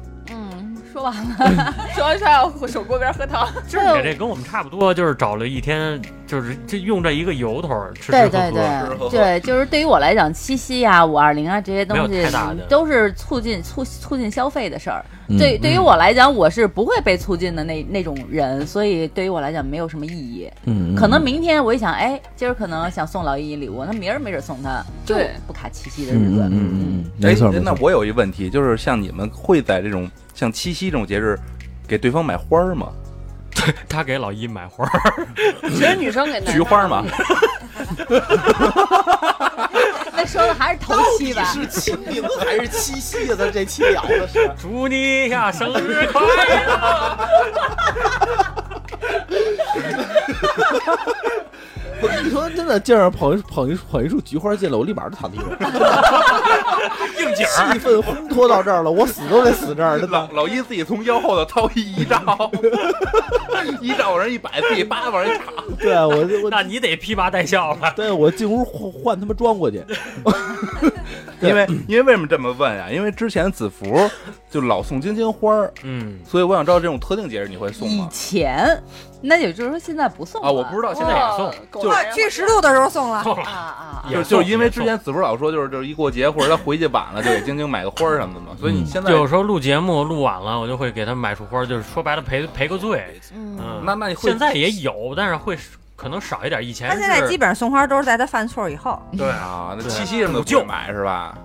[0.96, 1.74] 嗯，说完了。
[1.94, 8.50] 说完说要手锅边喝汤，就是你这跟我们差不多，就是找了一天，就是这用这一个由头吃吃喝对对喝。
[8.50, 12.26] 吃喝喝对对，就是对于我来讲，七夕啊、五二零啊这些东西
[12.68, 15.04] 都是促进促促进消费的事儿。
[15.28, 20.48] 嗯对，对于我来讲，我是不会被促进的那那种人，所以对于我来讲没有什么意义。
[20.64, 26.42] 嗯，嗯可能明天我一想，哎，今儿可能想送老姨礼物，那明儿没准送她，就对不卡七夕的日子。
[26.42, 31.36] 嗯嗯嗯嗯，没错那我有一问题，就是像你们会在这种像七夕这种节日，
[31.88, 32.92] 给对方买花儿吗？
[33.88, 35.26] 他给老一买花儿，
[35.70, 37.02] 其实女生给男生菊花吗？
[40.12, 41.42] 那说的还是头七吧？
[41.44, 43.36] 是清明还是七夕啊？
[43.36, 44.50] 咱这期聊的是。
[44.60, 47.28] 祝你呀生日快乐！
[52.02, 55.46] 我跟你说，真的，街上捧一捧一捧一束菊花进来，我立马就躺地上，
[57.20, 59.98] 应景儿，气氛烘托到这儿了，我死都得死这儿。
[59.98, 62.50] 老老一自己从腰后头掏一遗照，
[63.80, 65.44] 一照往人一摆，自己叭往人插。
[65.80, 67.92] 对啊，我我那你得披麻戴孝了。
[67.96, 69.82] 对我进屋换换他妈装过去，
[71.40, 72.88] 因为因为为什么这么问啊？
[72.90, 74.08] 因为之前子服
[74.50, 78.08] 就老送金金花儿，嗯，所以我想知道这种特定节日你会送吗以吗？
[78.12, 78.82] 前，
[79.26, 81.82] 那也就是说现在不送啊，我不知道现在也送。
[81.82, 83.18] 就啊去十度的时候送了。
[83.44, 84.04] 啊啊啊！
[84.08, 88.56] 就也就是因为之前子服老说，就是就是一过节或者他回去晚了，就给晶晶买个花儿什么的嘛。
[88.58, 93.20] 所以你嗯现在有时候录节目录晚了，我就会给他买束花，就是说白了赔赔个罪。
[93.34, 95.58] 嗯，嗯，那那你会现在也有，但是会
[95.96, 96.62] 可能少一点。
[96.62, 99.00] 以前他现在基本上送花都是在他犯错以后。
[99.16, 101.36] 对啊，那七夕什么的就买是吧？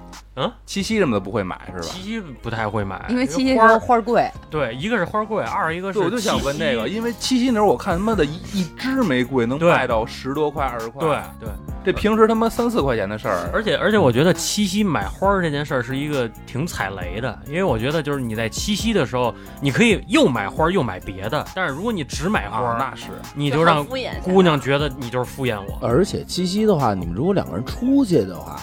[0.42, 1.82] 嗯，七夕什么的不会买是吧？
[1.82, 11.02] 七夕不太会买，因为七夕时花花儿贵，对，一个是花贵，二一个是，我就想问这个，因为七夕那时候我看他妈的一一支玫瑰能卖到十多块、二十块，
[11.40, 11.50] 对，对，
[11.86, 23.10] 这平时他妈三四块钱的事儿，而且而且我觉得七夕买花儿这件事儿是一个挺踩雷的，因为我觉得就是你在七夕的时候，你可以又买花儿又买别的，但是如果你只买花那是。
[23.36, 23.86] 你就让
[24.24, 25.78] 姑娘觉得你就是敷衍我。
[25.82, 28.60] 而且七夕的话，你们如果两个人出去的话，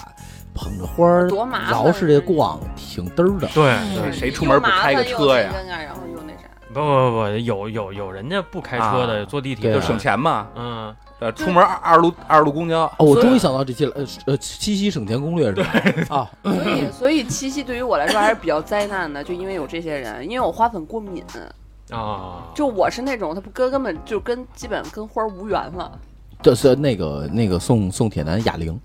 [0.53, 3.47] 捧着花儿多麻烦绕世界逛，挺嘚儿的。
[3.53, 5.49] 对谁出门不开个车呀？
[5.67, 10.47] 然后又那啥，不不不，有有有人家不开车的，啊坐地铁就省钱嘛。
[10.55, 15.71] 嗯，呃，出门二二路二路公交，哦，我终于想到这期了，呃呃，七夕省钱攻略是吧？
[16.09, 21.23] 啊，所以所以七夕对于我来说还是比较灾难的，就因为有这些人，因为我花粉过敏，
[21.91, 25.91] 啊，就我是那种他不根根本就跟基本跟花儿无缘了。
[26.41, 28.79] 这是那个那个送送铁男哑铃，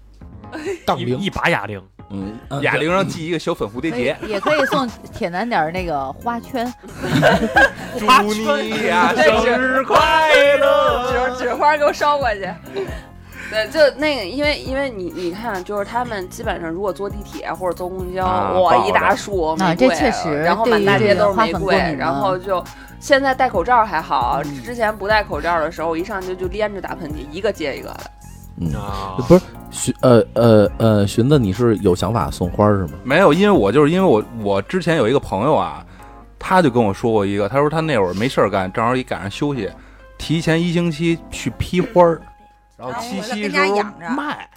[0.86, 6.72] 杠铃，一一把哑铃，嗯，嗯哑铃上系一个小粉蝴蝶结，也可以送铁男点儿那个花圈，
[7.98, 11.34] 祝你呀 生日快乐！
[11.36, 12.48] 纸纸花给我捎过去。
[13.50, 22.64] 对，就那个，因为因为你你看，就是他们基本上如果坐地铁或者坐公交，啊哇，一大束啊玫瑰，这确实然后满大街都是玫瑰，然后就
[22.98, 28.10] 现在戴口罩还好，嗯之前不戴口罩的时候，我一上去就连着打喷嚏，一个接一个的。
[28.56, 32.92] 嗯，啊，不是寻呃呃呃，寻子，你是有想法送花是吗？
[33.02, 35.84] 没有，因为我就是因为我我之前有一个朋友啊，
[36.38, 39.68] 他就跟我说过一个，他说他那会儿没事儿干，正好一赶上休息，
[40.18, 42.20] 提前一星期去批花儿，
[42.76, 43.82] 然后七夕时候
[44.16, 44.48] 卖。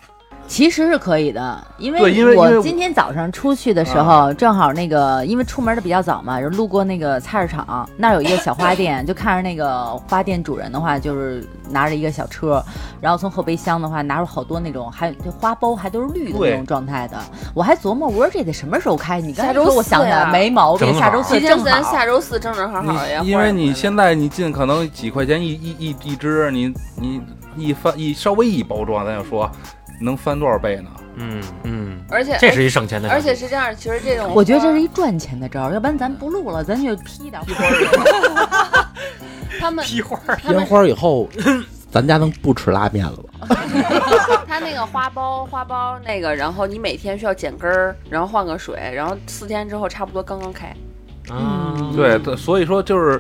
[0.48, 12.64] 其实是可以的，因为对因为因为我我今天早上出去的时候，正好那个因为出门的比较早嘛，然后路过那个菜市场，那儿有一个小花店， 就看着那个花店主人的话，就是拿着一个小车，
[13.02, 17.18] 然后从后备箱的话拿出好多那种，还就花苞还都是绿的那种状态的。
[17.54, 19.20] 我还琢磨，我说这得什么时候开？
[19.20, 21.92] 你刚才下周说，我想起四呀来没毛病，下周四七天咱正好。
[21.92, 27.22] 下周四正正好好呀，因为你现在在你进可能几块钱一一一一支，你你
[27.58, 29.52] 一翻一稍微一包装，咱就说
[30.00, 30.90] 能翻多少倍呢？
[31.20, 37.46] 嗯嗯，而且这是一省钱的，而且是这样，其实这种我觉得这是一赚钱的招儿，要不然咱不录了，咱就批点儿。
[39.60, 41.28] 他们批花儿，他们烟花以后，
[41.90, 43.58] 咱家能不吃拉面了吧？
[44.48, 50.72] 他那个花苞，花苞那个，然后你每天需要剪根儿，然后换个水，然后四天之后差不多刚刚开。
[51.32, 53.20] 嗯，对，对所以说就是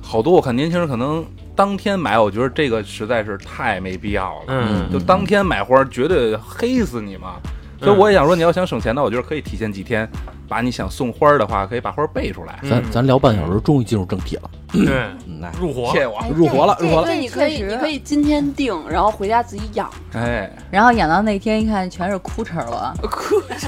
[0.00, 4.44] 好多我看年轻人可能当天买，我觉得这个实在是太没必要了。
[4.48, 7.34] 嗯就当天买花，绝对黑死你嘛。
[7.80, 10.08] 所以我也想说，你要想省钱那，我觉得可以提前几天，
[10.48, 12.56] 把你想送花的话，可以把花备出来。
[12.62, 14.42] 嗯咱咱聊半小时，终于进入正题了。
[14.72, 14.86] 对
[15.26, 19.90] 嗯，来，入伙，谢我，哎入伙了这入伙了对，你可以，你可以今天定，然后回家自己养。
[20.14, 22.94] 哎，然后养到那天一看，全是枯枝了。
[23.02, 23.66] 枯枝，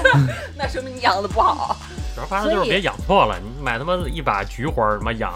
[0.57, 1.75] 那说明你养的不好。
[2.15, 5.33] 主要发现就是别养错了，你买他妈一把菊花儿，他妈养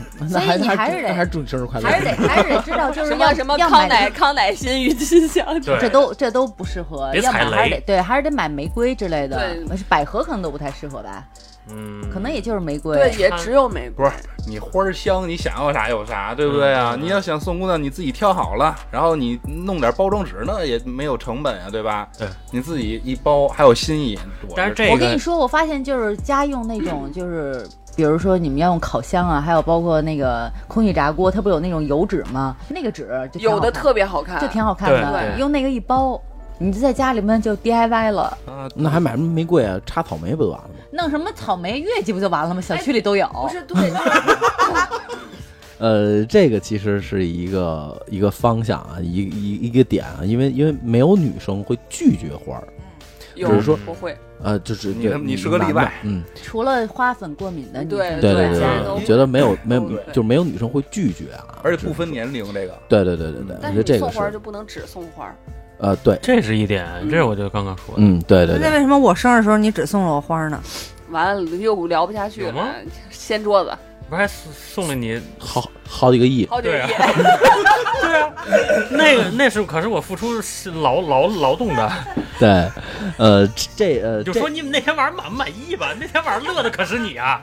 [0.28, 1.88] 所以你还是得那还是祝你生日快乐。
[1.88, 11.24] 还是得还是得知道，就是要什么什么康乃康乃馨郁金香， 这都这都不适合，别踩要买还是得对，还是得买玫瑰之类的对，百合可能都不太适合吧，
[11.68, 12.96] 嗯，可能也就是玫瑰。
[12.96, 14.04] 对，也只有玫瑰。
[14.04, 14.16] 不是
[14.48, 16.94] 你花香，你想要啥有啥，对不对啊？
[16.96, 22.08] 嗯你要想送姑娘，你自己挑好了，然后你弄点包装纸，那也没有成本啊，对吧？
[22.18, 24.18] 对，你自己一包还有心意。
[24.56, 32.56] 但是这个我跟你说，我发现就是家用那种，就是比如说你们要用烤箱啊，还有包括那个空气炸锅，它不有那种油纸吗？
[32.68, 36.20] 那个纸有的特别好看，就挺好看的，对用那个一包。
[36.58, 39.80] 你就在家里面就 DIY 了，啊，那还买什么玫瑰啊？
[39.84, 40.74] 插草莓不就完了吗？
[40.92, 42.60] 弄什么草莓月季不就完了吗？
[42.60, 43.26] 小区里都有。
[43.32, 43.92] 不是对，
[45.78, 52.68] 呃，这个其实是一个一个方向啊，一一一个点啊，因为因为没有女生会拒绝花儿，
[53.34, 65.32] 有只是说不会，呃，就是你你是个例外嗯，除了花粉过敏的女对生，对对对觉得没有没有就没有女生会拒绝啊，而且不分年龄，这个对对对对对，我但觉得这个是你送花就不能只送花，
[65.78, 67.96] 呃对，这是一点，这是我就刚刚说的。
[67.98, 70.60] 嗯对对对，那为什么我生日的时候你只送了我花呢？
[71.10, 72.68] 完了又聊不下去了，
[73.10, 73.70] 掀桌子，
[74.08, 76.88] 不是还送送了你好好几个亿，好几个对啊，
[78.90, 79.30] 那个？
[79.36, 81.92] 那是可是我付出是劳劳劳动的。
[82.42, 82.68] 对，
[83.18, 85.94] 呃这呃就说你们那天晚上满不满意吧？
[86.00, 87.40] 那天晚上乐的可是你啊！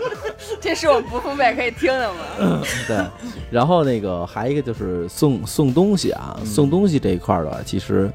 [0.58, 2.62] 这是我们不付费可以听的吗？
[2.86, 3.04] 对，
[3.50, 8.10] 然后那个还一个就是送送东西啊，送东西这一块儿的话，其实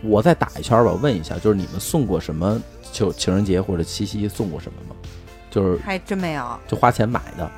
[0.00, 2.58] 我再打一圈儿吧，问一下，就是你们送过什么？
[2.90, 4.96] 就情人节或者七夕送过什么吗？
[5.50, 7.50] 就是还真没有，就花钱买的，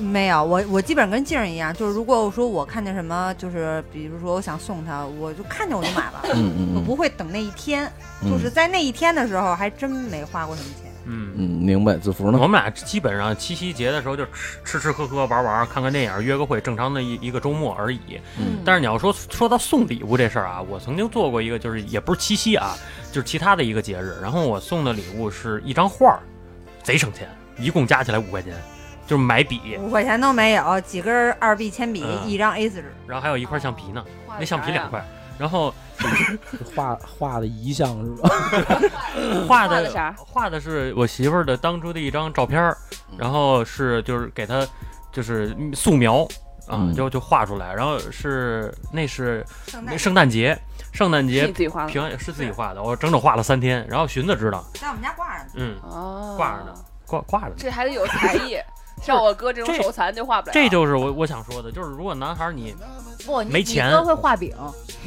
[0.00, 0.42] 没有。
[0.42, 7.90] 我我基本上跟静儿一样，就是如果我说我看见什么，就是比如说我想送他，我就看见我就买了，嗯嗯嗯我不会等那一天。
[8.22, 10.90] 嗯，就是在那一天的时候，还真没花过什么钱。
[11.04, 11.96] 嗯，嗯，明白。
[11.96, 12.38] 子福呢？
[12.40, 17.98] 我们俩基本上七夕节的时候就吃吃吃喝喝玩玩，看看电影，约个会，正常的一一个周末而已。
[18.38, 22.76] 嗯但是你要说说到送礼物这事儿啊，我曾经做过一个，就是也不是七夕啊，
[23.10, 24.16] 就是其他的一个节日。
[24.22, 26.20] 然后我送的礼物是一张画儿，
[26.84, 27.28] 贼省钱，
[27.58, 28.54] 一共加起来五块钱，
[29.12, 32.94] 就是买笔，五块钱都没有，几根二 B 铅笔，嗯一张 A 四纸。
[33.06, 35.04] 然后还有一块橡皮呢，画那橡皮两块。
[35.38, 35.74] 然后
[36.74, 38.30] 画画的遗像是吧？
[39.46, 42.74] 画的画的啥画的是我媳妇儿的当初的一张照片儿，
[43.18, 44.66] 然后是就是给她
[45.12, 46.22] 就是素描
[46.66, 50.58] 啊，嗯就就画出来，然后是那是圣诞圣诞节，
[50.92, 55.50] 圣诞是节你自己画的平安是自己画的，我整整画了三天，然后寻子知道，在我们家挂着呢。
[55.56, 56.74] 嗯，哦，挂着呢，
[57.06, 57.54] 挂挂着呢。
[57.58, 58.56] 这还得有才艺，
[59.02, 60.52] 像我哥这种手残就画不了。
[60.54, 62.74] 这就是我我想说的，就是如果男孩你
[63.26, 64.56] 不，没钱哥会画饼，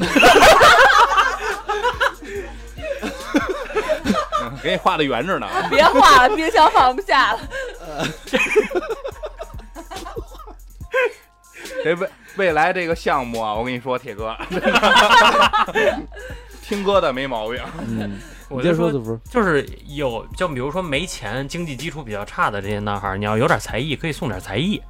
[4.41, 5.47] 嗯给你画的圆着呢。
[5.69, 7.39] 别画了，冰箱放不下了。
[11.83, 14.35] 这未未来这个项目啊，我跟你说，铁哥，
[16.61, 17.61] 听哥的没毛病。
[17.87, 18.91] 嗯，我就说。
[19.29, 24.81] 就是有，就比如说没钱、经济基础比较差的这些男孩儿，你要有点才艺，可以送点才艺，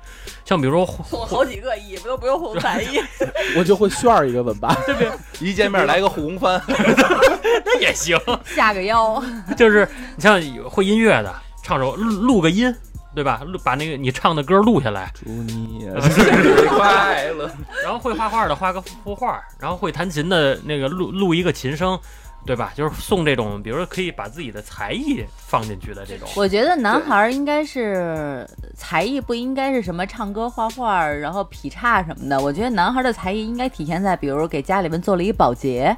[0.44, 3.00] 像比如说送好几个亿，不都不用送才艺。
[3.58, 4.76] 我就会炫一个吻吧。
[5.40, 9.24] 一见面来个护工翻， 那也行，下个腰，
[9.58, 10.40] 就是你像
[10.70, 12.74] 会音乐的，唱首录录个音，
[13.14, 13.42] 对吧？
[13.46, 17.50] 录把那个你唱的歌录下来，祝你生日快乐。
[17.84, 21.98] 然后会画画的画个幅画，然后会弹琴的那个录录一个琴声，
[22.46, 22.72] 对吧？
[22.76, 26.30] 就是送这种，比如说可以把自己的才艺放进去的这种。
[26.36, 32.40] 我觉得男孩儿应该是才艺，不应该是什么唱歌、画画，然后劈叉什么的。
[32.40, 35.96] 我觉得男孩的才艺应该体现在，比如给家里面做了一保洁，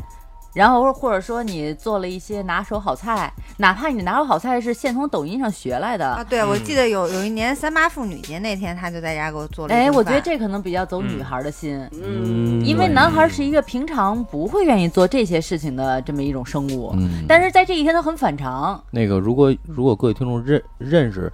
[0.58, 6.26] 然后或者说你做了一些拿手好菜，哪怕你拿手好菜是现从抖音上学来的啊，的。
[6.26, 18.84] 对，我嗯记得有有一年三八妇女节那天，他就在家给我做了一哎，我觉得这可能比较走嗯女孩儿的心，嗯，因为男孩儿是一个平常不会愿意做这些事情的这么一种生物，嗯，但是在这一天他很反常。
[18.90, 21.32] 那个，如果如果各位听众认认识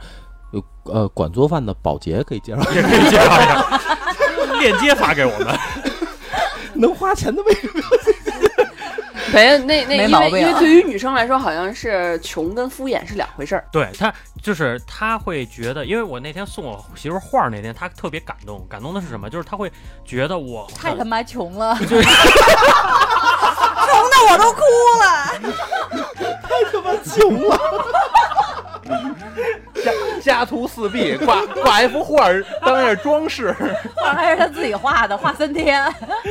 [0.52, 3.80] 有呃管做饭的保洁，可以介绍 也可以介绍一下，
[4.60, 5.58] 链接发给我们。
[6.76, 7.82] 能花钱的为什么？
[9.34, 13.66] 没有那那因没毛病为因为对于女生来说，好像是穷跟敷衍是两回事儿。
[13.72, 18.66] 对她就是她会觉得，因为我那天送我媳妇儿画儿那天，她特别感动。
[18.70, 19.28] 感动的是什么？
[19.30, 19.72] 就是她会
[20.06, 22.06] 觉得我太他妈穷了， 就 穷的
[24.32, 24.62] 我都哭
[25.00, 25.26] 了。
[26.44, 27.58] 太他妈穷了，
[29.84, 29.92] 家
[30.22, 32.30] 家徒四壁，挂挂一幅画
[32.66, 33.54] 当一下装饰。
[33.96, 35.84] 画还是他自己画的，画三天。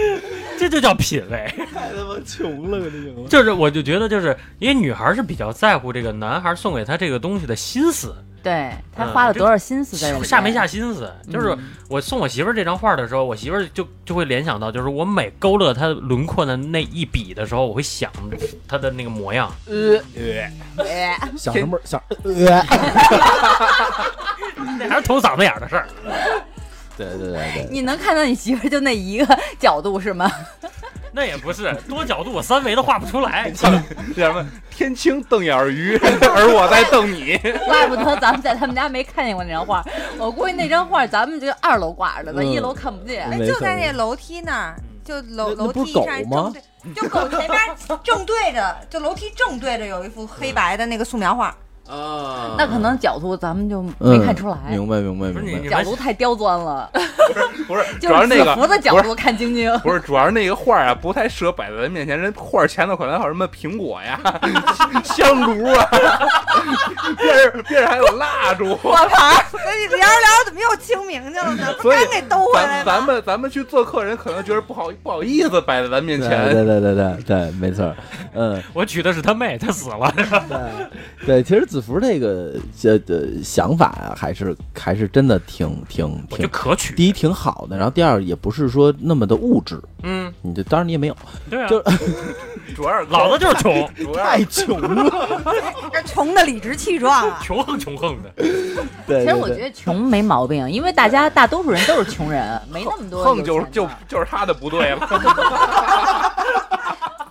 [0.58, 1.52] 这就叫品味。
[1.72, 3.28] 太他妈穷了，这就行了。
[3.28, 10.28] 就是我就觉得，就是因为女孩是比较在乎这个男孩送给她这个东西的心思，对他花了多少心思在这里面？
[10.28, 11.10] 下没下心思。
[11.30, 11.56] 就是
[11.88, 18.10] 我送我媳妇儿这张画的时候，我媳妇儿就就会联想到，就是我每勾勒她轮廓的那一笔的时候，我会想
[18.66, 19.52] 她的那个模样。
[19.66, 20.00] 呃，
[20.76, 21.80] 呃想什么？
[21.84, 22.32] 想呃，
[24.78, 25.86] 那还是捅嗓子眼儿的事儿。
[26.96, 30.30] 对对对对，你能看到你媳妇儿就那一个角度是吗？
[31.12, 33.50] 那也不是多角度，我三维都画不出来。
[33.52, 34.46] 叫什么？
[34.70, 35.96] 天青瞪眼鱼，
[36.34, 37.36] 而我在瞪你。
[37.66, 39.84] 怪不得咱们在他们家没看见过那张画。
[40.18, 43.28] 我估计那张画咱们就二楼挂着呢，嗯一楼看不见。
[43.28, 46.52] 没就在那楼梯那儿，就楼楼梯上吗
[46.84, 47.60] 正对，就狗前边
[48.02, 51.54] 正对着，就楼梯正对着有一幅黑白的那个素描画。
[51.96, 55.68] 啊那可能角度咱们就没看出来，明白明白明白。
[55.68, 56.90] 角度太刁钻了。
[57.32, 59.70] 不是，不是，主要是那个的角不度看晶晶。
[59.80, 62.18] 不是，主要是那个画啊，不太适合摆在咱面前。
[62.18, 64.20] 人画前头可能还有什么苹果呀、
[65.04, 65.88] 香炉啊，
[67.16, 68.76] 边上边上还有蜡烛。
[68.76, 71.72] 火牌儿，所以聊着聊着怎么又清明去了呢？
[71.76, 72.84] 不所以给兜回来吗？
[72.84, 76.30] 咱咱们咱们去做客人，可能觉得不好不好意思摆在咱面前。
[76.52, 77.92] 对对对对对，没错，
[78.34, 80.12] 嗯，我娶的是他妹，他死了。
[80.16, 86.94] 对对，其实子服这个这的想法啊，还是还是真的挺挺挺，可取。
[86.94, 91.16] 第一挺好的，然后第二也不是说那么的物质，嗯，你这当然你也没有，
[91.50, 91.82] 对啊，就
[92.74, 95.42] 主要是老子就是穷， 太穷了，
[95.92, 97.38] 这穷的理直气壮啊！
[97.42, 98.30] 穷横穷横的。
[99.06, 105.08] 对，其实我觉得穷没毛病，因为大家大多数人都是穷人，没那么多横就是就就是他的不对了。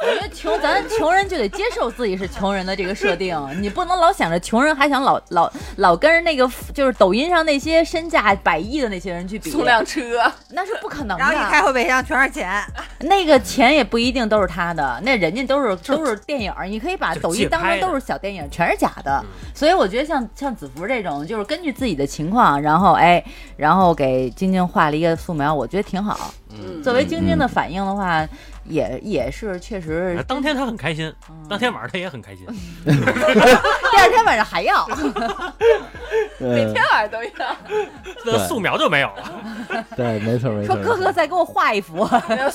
[0.01, 11.61] 我觉得穷，咱穷人就得接受自己是穷人的这个设定， 你不能老想着穷人，还想老老老跟着那个就是抖音上那些身价百亿的那些人去比，送辆车，那是不可能然后一开。
[11.61, 12.59] 后备箱全是钱，
[13.01, 19.23] 那个钱也不一定都是他的，那人家都是都是电影儿，你可以把抖音当成都是小电影，全是假的。
[19.53, 23.23] 所以我觉得像像子福这种，就是根据自己的情况，然后哎，
[23.55, 26.33] 然后给晶晶画了一个素描，我觉得挺好。
[26.53, 28.27] 嗯，作为晶晶的反应的话，
[28.71, 32.45] 也也是确实，当天他很开心，嗯当天晚上他也很开心。
[32.85, 34.87] 第二天晚上还要。
[36.39, 37.55] 每天晚上都要。
[38.25, 39.85] 那素描就没有了。
[39.95, 40.75] 对，没错没错。
[40.75, 42.07] 说哥哥再给我画一幅，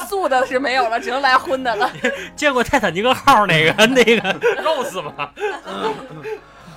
[0.09, 1.91] 素的是没有了，只能来荤的了。
[2.35, 5.31] 见过泰坦尼克号那个那个 Rose 吗？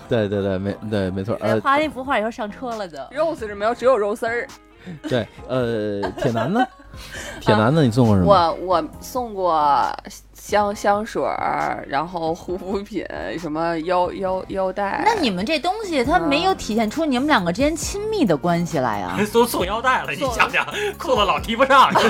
[0.08, 2.98] 对对对，没对没错，呃，画完一幅画以后上车了就。
[3.12, 4.48] 肉丝是没有，只有肉丝儿。
[5.08, 6.66] 对，呃，铁男呢？
[7.42, 7.84] 铁男的？
[7.84, 8.28] 你送过什么？
[8.28, 9.54] 我我送过
[10.50, 13.06] 香香水儿，然后护肤品，
[13.38, 15.00] 什么腰腰腰带。
[15.06, 19.20] 那你们这东西，它没有体现出你们两个之间亲密的关系来啊！
[19.32, 20.66] 都送腰带了，你想想，
[20.98, 21.92] 裤子老提不上。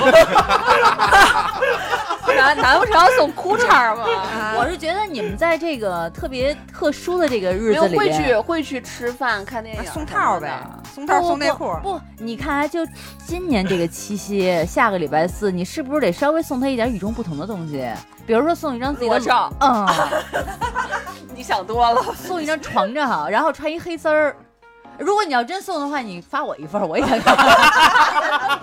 [2.34, 4.04] 难难不成要送裤衩吗？
[4.56, 10.58] 我是觉得你们在这个特别特殊的这个日没有会子里会，去会去吃饭看电影，送套儿呗，
[10.94, 11.70] 送套儿送内裤。
[11.82, 12.80] 不，不你看啊，就
[13.26, 17.84] 今年这个七夕，下个礼拜四，你是不是得稍微送他一点与众不同的东西？
[18.30, 19.84] 比如说送一张自己的照嗯，
[21.34, 22.00] 你想多了。
[22.14, 24.36] 送一张床照，然后穿一黑丝儿。
[24.98, 27.36] 如果你要真送的话，你发我一份，我也想看。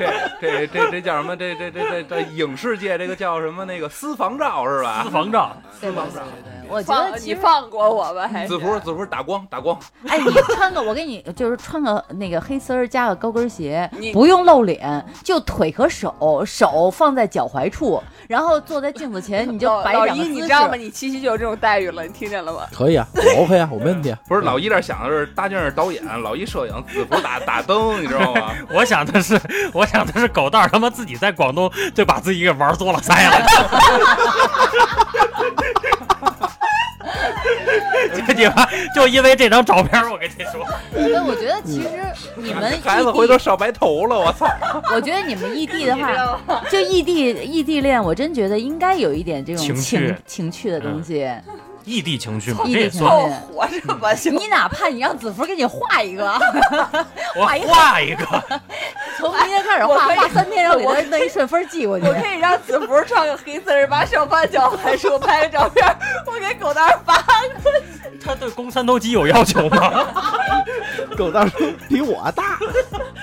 [0.00, 1.36] 这这这这叫什么？
[1.36, 3.64] 这这这这这影视界这个叫什么？
[3.64, 5.10] 那个私房照是吧私？
[5.10, 6.12] 房照，对对对
[6.42, 20.76] 对，我觉放得你放过我吧，还是子服子服打光打光，哎，你穿个，我给你就是穿个那个黑丝儿，加个高跟鞋你，不用露脸，就腿和手，手放在脚踝处，然后坐在镜子前，你就摆老老一，两个姿你知道吗？
[20.76, 22.60] 你七夕就有这种待遇了，你听见了吗？
[22.72, 24.18] 可以啊，我 OK 啊，我没问题啊。
[24.26, 28.52] 不是老一这想的是大静是导演，老一摄影，子服打打灯，你知道吗？
[28.72, 29.38] 我想的是，
[29.74, 33.42] 我想的是狗蛋儿他妈自己在广东就把自己给玩作了腮了。
[38.26, 41.88] 这你妈就因为这张照片，我跟你说，所以我觉得其实
[42.36, 44.46] 你们 孩子，回头少白头了，我操！
[44.94, 51.28] 我觉得你们异地的话，就异地异地恋，我真觉得应该有一点这种情情趣情趣的东西。
[51.84, 54.34] 异地情绪嘛，异这凑合着吧，行。
[54.34, 56.24] 你哪怕你让子福给你画一个，
[57.36, 58.24] 我画一个，
[59.18, 62.12] 从明天开始画画三天，然后给他弄一顺丰寄过去我。
[62.14, 65.84] 可以让子福穿个黑丝儿，把手放脚踝处拍个照片，
[66.26, 67.14] 我给狗蛋发
[67.62, 68.18] 过去。
[68.24, 70.06] 他对肱三头肌有要求吗？
[71.18, 72.56] 狗蛋说比我大，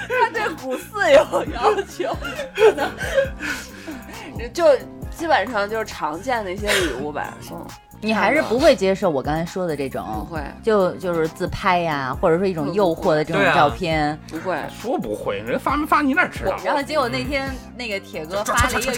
[0.07, 2.15] 他对骨四有要求，
[2.53, 4.75] 可能就
[5.15, 7.65] 基本上就是常见的一些礼物吧，送
[8.01, 14.17] 你还是不会接受我刚才说的这种不种，会就就是自拍呀，或者说一种诱惑的这种照片。
[14.29, 14.57] 不会。
[14.69, 16.55] 说不会，人发没发你哪知道？
[16.63, 18.91] 然后结果那天那个铁哥发了一个，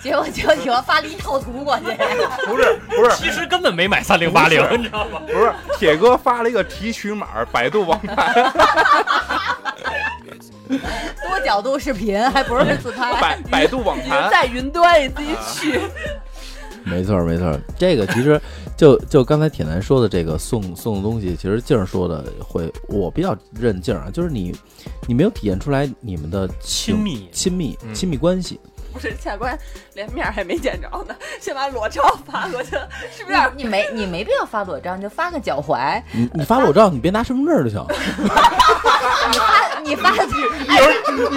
[0.00, 1.84] 结果结果铁哥发了一套图过去，
[2.46, 5.20] 不是不是其实根本没买三零八零，你知道吗？
[5.26, 8.52] 不是，铁哥发了一个提取码，百度网盘，
[10.68, 13.20] 多角度视频，还不是自拍。
[13.20, 14.30] 百百度网盘。
[14.30, 15.80] 在云端，你自己去。
[16.90, 17.58] 没错没错。
[17.78, 18.40] 这个其实
[18.76, 24.54] 就就刚才铁男说的这个送送的东西，其实静儿说的会，我比较认静儿啊，就是你
[25.06, 28.60] 你没有体现出来你们的亲密亲密嗯亲密关系。
[28.90, 29.56] 不是，下官
[29.94, 33.52] 连面儿还没见着呢，先把裸照发过去了，是不是有点？
[33.54, 37.86] 你没你没必要发裸照，你就发个脚踝，你你发裸照，你别拿身份证就行。
[39.30, 40.10] 你发你发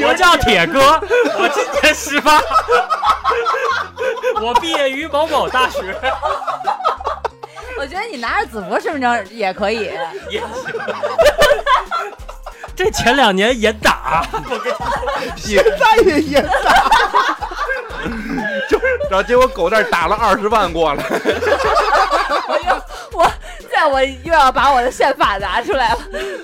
[0.08, 2.42] 我叫铁哥，我今年十八，
[4.42, 5.80] 我毕业于某某大学，
[7.78, 9.92] 我觉得你拿着子博身份证也可以。
[10.30, 10.50] 也行。
[12.76, 14.40] 这前两年严打，大，
[15.38, 16.52] 现在也严大。
[19.12, 21.04] 然后结果狗蛋打了二十万过来，
[22.48, 22.81] 我
[23.82, 26.00] 现我又要把我的宪法拿出来了，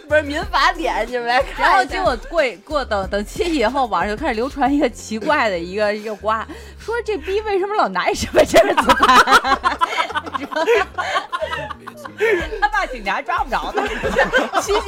[0.07, 6.45] 不是民法典，你们来看然后结果过过等等七夕以后，网上就开始流传一个奇怪的一个一个瓜，
[6.79, 9.17] 说这逼为什么老拿一身份证自拍？
[12.59, 13.85] 他怕警察抓不着他，
[14.61, 14.81] 七夕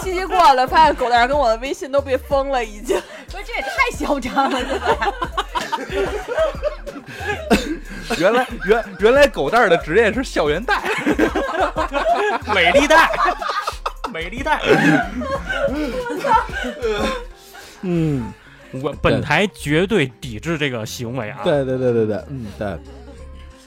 [0.00, 2.96] 七夕过了，发现狗蛋儿跟我的微信都被封了，已经。
[3.28, 4.86] 说这也太嚣张了，现在。
[8.18, 10.82] 原来原原来狗蛋儿的职业是校园贷，
[12.54, 13.10] 美丽贷，
[14.12, 14.60] 美丽贷。
[17.82, 18.32] 嗯，
[18.72, 21.40] 我本台绝对抵制这个行为啊！
[21.44, 22.78] 对对对对对，嗯对。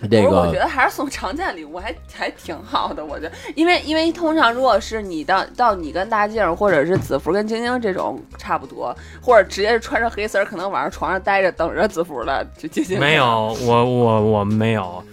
[0.02, 3.04] 这不是，我觉得还是送常见礼物还还挺好的。
[3.04, 15.04] 我觉得，因为因为通常如果是你到到你跟大静或者是子福跟晶晶这种差不多，或者直接是穿着黑丝儿，可能晚上床上待着等着子福了，就晶晶没有，我我我没有，哦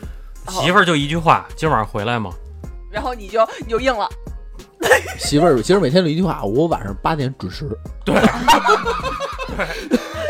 [0.48, 2.30] 媳妇儿就一句话，今晚上回来吗？
[2.92, 4.08] 然后你就你就应了，
[5.18, 7.68] 媳妇儿，媳妇儿每天就一句话，我晚上八点准时。
[8.04, 8.14] 对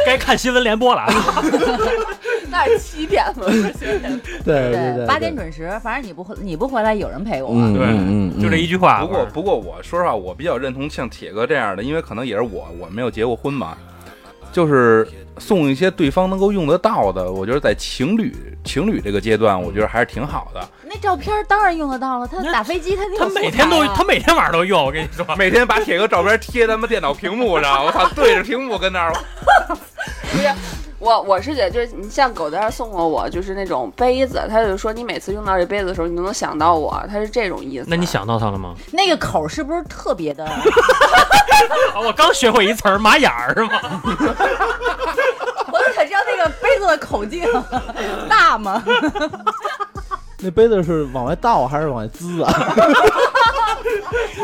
[0.06, 1.10] 该看新闻联播了啊。
[2.50, 3.34] 那是七点了。
[4.44, 7.50] 对对对，八点准时，反正你不回你不回来，有人陪我。
[7.52, 7.74] 嗯。
[7.74, 9.00] 对就这一句话。
[9.00, 13.76] 不过不过我说实话，我比较认同像铁哥这样的，因为可能也是我我没有结过婚嘛，
[14.52, 15.06] 就是
[15.38, 18.34] 送一些对方能够用得到的，我觉得在情侣
[18.64, 20.60] 情侣这个阶段，我觉得还是挺好的。
[20.84, 25.26] 那照片当然用得到了，他打飞机他他每天都他每天晚上都用，我跟你说。
[25.36, 29.12] 每天把铁哥照片贴他妈电脑屏幕上，我操，对着屏幕跟那儿。
[30.32, 30.48] 不是，
[30.98, 37.84] 我我是觉得，就是你像狗蛋儿送过我，就是那种杯子，他就说你每次用到这杯子的时候，你都能想到我，他是这种意思。
[37.88, 38.74] 那你想到他了吗？
[38.92, 40.44] 那个口是不是特别的？
[40.44, 40.62] 啊
[42.04, 44.02] 我刚学会一词儿，马眼儿是吗？
[45.72, 47.44] 我想知道那个杯子的口径
[48.28, 48.82] 大吗？
[50.40, 52.52] 那杯子是往外倒还是往外滋啊？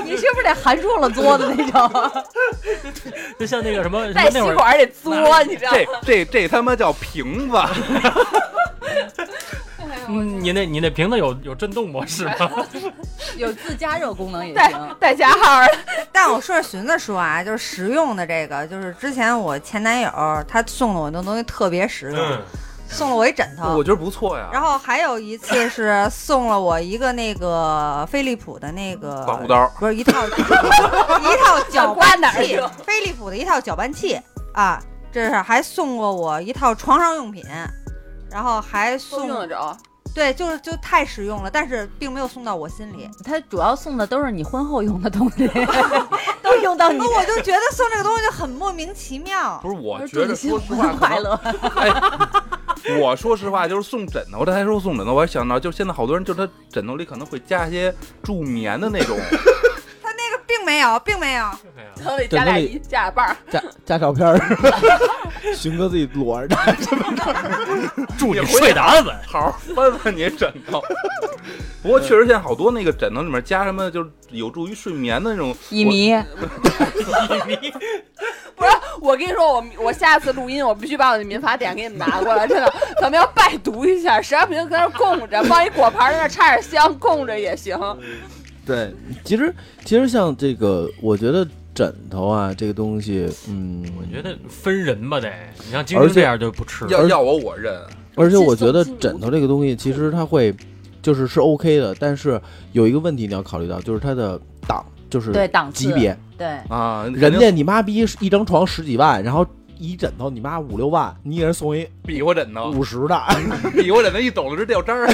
[0.05, 2.13] 你是不是得含住了嘬的那种？
[3.43, 5.79] 就像那个什么 什带吸么那会儿，管得嘬，你知道吗？
[6.07, 7.59] 这这这他妈叫瓶子，
[10.07, 12.49] 嗯，你那你那瓶子有有震动模式吗？
[13.37, 14.97] 有自加热功能也行。
[15.01, 15.67] 带加号儿，
[16.13, 20.09] 但我说寻思说啊，就是实用的这个，就是之前我前男友
[20.47, 22.41] 他送了我那东西特别实用，嗯，
[22.93, 23.83] 送了我一枕头我。
[23.83, 24.49] 觉得不错呀。
[24.53, 34.21] 然后还有一次是送了我一个那个飞利浦的那个刮胡刀，不是一套 一套搅拌器飞利浦的一套搅拌器
[34.55, 34.81] 啊，
[35.11, 37.45] 这是还送过我一套床上用品，
[38.31, 39.77] 然后还送用得着。
[40.15, 43.09] 对，就是就太实用了，但是并没有送到我心里。
[43.25, 45.51] 他主要送的都是你婚后用的东西，
[46.43, 49.59] 都用到你那我就觉得送这个东西就很莫名其妙。
[49.63, 51.33] 不是，我祝觉得说实话，快乐。
[51.77, 51.91] 哎，
[53.01, 59.17] 我说实话，就是送枕头，他还说送枕头，我还想到，就现在好多人，就他枕头里可能会加一些助眠的那种，
[60.53, 61.47] 并没有，并没有。
[62.05, 64.39] 头里加俩一加俩半儿，加加照片儿，
[65.57, 66.57] 寻哥自己裸着。
[68.19, 69.15] 祝你睡得安稳。
[69.27, 70.83] 好好翻翻你枕头。
[71.83, 76.23] 不过确实现在好多那个枕头里面加什么，就是有助于睡眠的那种乙醚，
[78.55, 87.77] 不是，我跟你说，我我下次录音，我必须把我的民法典给你们拿过来，真的，咱们要拜读一下，实在不行搁那供着，放一果盘，在那插点香，供着也行。
[88.65, 88.93] 对，
[89.25, 89.55] 其实
[89.85, 95.29] 其实像这个，我觉得枕头啊，这个东西，嗯，我觉得分人吧得，
[95.65, 96.87] 你像晶而且晶这样就不吃。
[96.89, 97.75] 要要我我认，
[98.15, 100.55] 而且我觉得枕头这个东西，其实它会
[101.01, 102.41] 就是是 OK 的，但是
[102.73, 109.45] 有一个问题你要考虑到，就是它的档，就是对档次级别，对，啊，人家你妈逼一张床十几万，然后
[109.83, 113.21] 一枕头你妈五六万，你给人送一比划枕头，五十的，
[113.75, 115.09] 比划枕头一抖了直掉渣儿。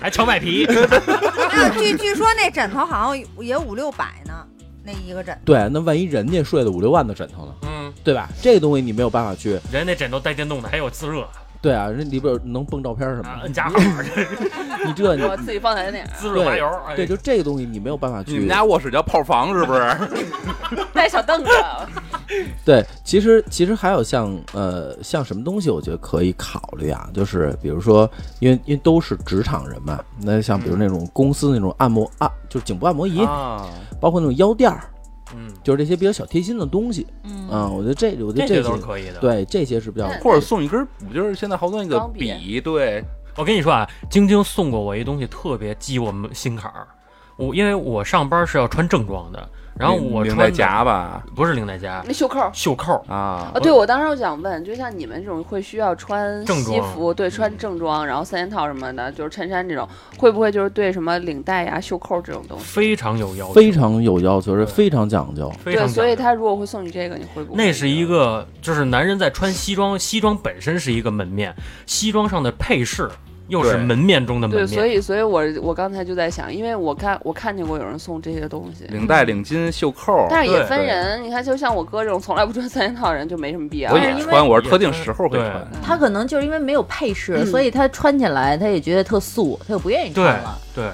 [0.00, 4.32] 还荞麦皮，没有，据据说那枕头好像也五六百呢，
[4.84, 5.38] 那一个枕。
[5.44, 8.28] 对，那万一人家睡的五六万的枕头呢，嗯，对吧？
[8.42, 11.26] 这个东西你没有办法去，人家那枕头带电动的，还有自热
[11.62, 13.78] 对啊，人里边能蹦照片什么啊，的，摁加号，
[14.84, 16.68] 你这你我自己放在那儿，自热麻油。
[16.86, 18.48] 哎对，就这个东西你没有办法去你们。
[18.48, 19.80] 家卧室叫炮房是不是？
[20.92, 21.50] 带小凳子，
[22.64, 28.10] 对，其实其实还有像呃像什么东西，我觉得可以考虑啊，就是比如说，
[28.40, 33.68] 因为因为都是职场人嘛，那像比如那种公司那种按摩啊，就是颈部按摩仪，啊，
[34.00, 34.84] 包括那种腰垫儿，
[35.34, 43.04] 嗯，就是这些比较小贴心的东西嗯啊、我觉得这我觉得这些些都是可以的。，对这些是比较或者送一根我，就是现在好多那个笔笔，对，
[43.36, 46.86] 我跟你说啊，晶晶送过我一东西，特别激我们心坎儿。
[47.36, 52.48] 我因为我上班是要穿正装的，然后我领带穿夹吧不是领带夹，那袖扣。
[52.52, 52.94] 袖扣。
[53.08, 62.64] 啊啊，对，我当时我想问，就像你们这种会需要穿正装西服，对，穿正装，然后三件套什么的，就是衬衫这种，会不会就是对什么领带呀、袖扣这种东西？
[62.64, 65.52] 非常有要求，非常有要求，是非常讲究。
[65.64, 67.56] 对，所以他如果会送你这个，你会不会？
[67.56, 71.54] 那是一个，就是男人在穿西装，西装本身是一个门面，
[71.86, 73.10] 西装上的配饰
[73.48, 74.68] 又是门面中的门对，面。
[74.68, 81.22] 所以，所以我我刚才就在想，因为我看我看见过有人送这些东西，领带、领巾、袖扣，但是也分人。
[81.22, 83.92] 你看，就像我哥这种从来不穿三件套的人，就没什么必要。
[83.92, 85.68] 我也穿，我是特定时候会对穿。
[85.82, 90.58] 他可能就是因为没有配饰，嗯所以他穿起来他也觉得特素，他就不愿意穿了。
[90.74, 90.84] 对，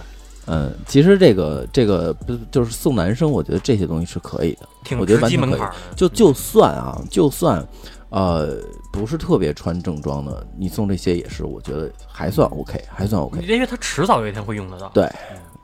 [0.46, 4.68] 嗯，其实这个这个不就是送男生，我觉得这些东西是可以的。
[4.82, 5.70] 挺我觉得完全可以击门槛。
[5.94, 7.64] 就就算啊，就算
[8.10, 8.58] 呃
[8.92, 13.40] 不是特别穿正装的，你送这些也是，我觉得还算 OK，还算 OK。
[13.40, 14.88] 因为他迟早有一天会用得到。
[14.92, 15.08] 对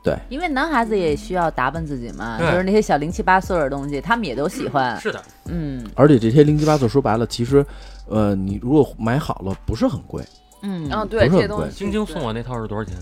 [0.03, 4.99] 对，因为男孩子也需要打扮自己嘛，对就是那些小零七八碎的东西，他们也都喜欢。
[4.99, 7.65] 是的，嗯而且这些零七八碎说白了，其实
[8.07, 10.23] 呃你如果买好了，不是很贵。
[10.61, 11.75] 嗯嗯，对，不是很贵这些东西。
[11.77, 12.95] 晶晶送我那套是多少钱？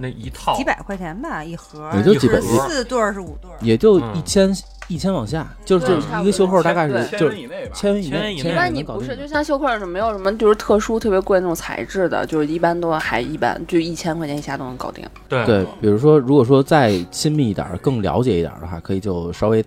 [0.00, 3.56] 那一套几百块钱吧，一盒也就几百是四对儿是五对儿。
[3.60, 5.86] 也就嗯一千、一千往下，就是
[6.22, 7.72] 一个袖扣大概是就是以内吧。
[7.74, 15.04] 千元以内，千元以内一般你不是，就像袖扣是没有什么就是特殊特别贵那种材质的，就是一般都还一般，就一千块钱以下都能搞定。
[15.28, 19.60] 对对，比如说如果说再亲密一点儿、更了解一点儿的话，可以就稍微，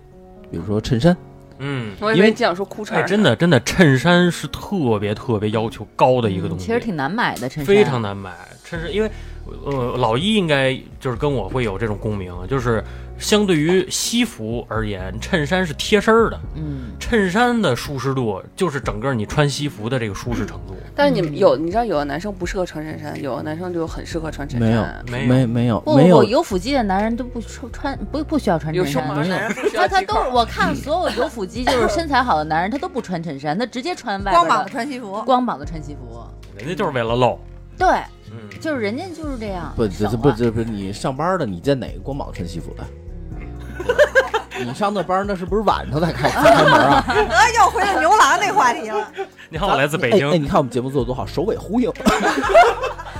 [0.50, 1.14] 比如说衬衫，
[1.58, 8.32] 嗯，我以因为为想说裤衩哎，真的真的，衬衫是特别特别要求高的一个东西，嗯其实挺难买的衬衫，非常难买。
[8.64, 9.10] 衬衫，因为
[9.64, 12.82] 呃，老一应该就是跟我会有这种共鸣，就是
[13.18, 16.40] 相对于西服而言，衬衫是贴身的。
[16.54, 20.76] 嗯，衬衫的舒适度就是整个你穿西服的这个舒适程度。
[20.94, 25.04] 但是你们有，你知道有的男生不适合穿衬衫，有的男生就很适合穿衬没有衫。
[25.10, 36.22] 没有没没有不没有不，有腹肌的男人都不穿穿不不需要穿衬衫 他他都我看所有有腹肌就是 身材好的男人，他都不穿衬衫，他直接穿外边光膀子穿西服，光膀子穿西服。
[36.56, 37.38] 人家就是为了露。
[37.78, 37.88] 对，
[38.32, 39.72] 嗯，就是人家就是这样。
[39.76, 42.84] 不这这不这不是你上班的，你见哪个光膀穿西服的？
[44.64, 47.04] 你上的班那是不是晚上才开才开门啊？
[47.06, 49.08] 啊， 又回到牛郎那话题了。
[49.50, 51.90] 你好，我来自北哎哎，你看我们节目做的多好，首尾呼应。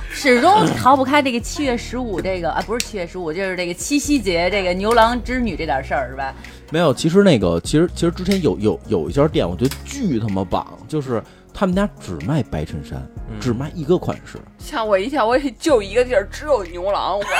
[0.09, 6.33] 始终逃不开这个七月十五这个啊，不是七月十五，就是这个七夕节这个牛郎织女这点事儿是吧？
[6.69, 11.21] 没有，其实那个，其实其实之前有有有一家店，我觉得巨他妈棒，就是
[11.53, 13.39] 他们家只卖白衬衫，嗯。
[13.39, 14.39] 只卖一个款式。
[14.57, 17.23] 吓我一跳，我以为就一个地儿只有牛郎，我。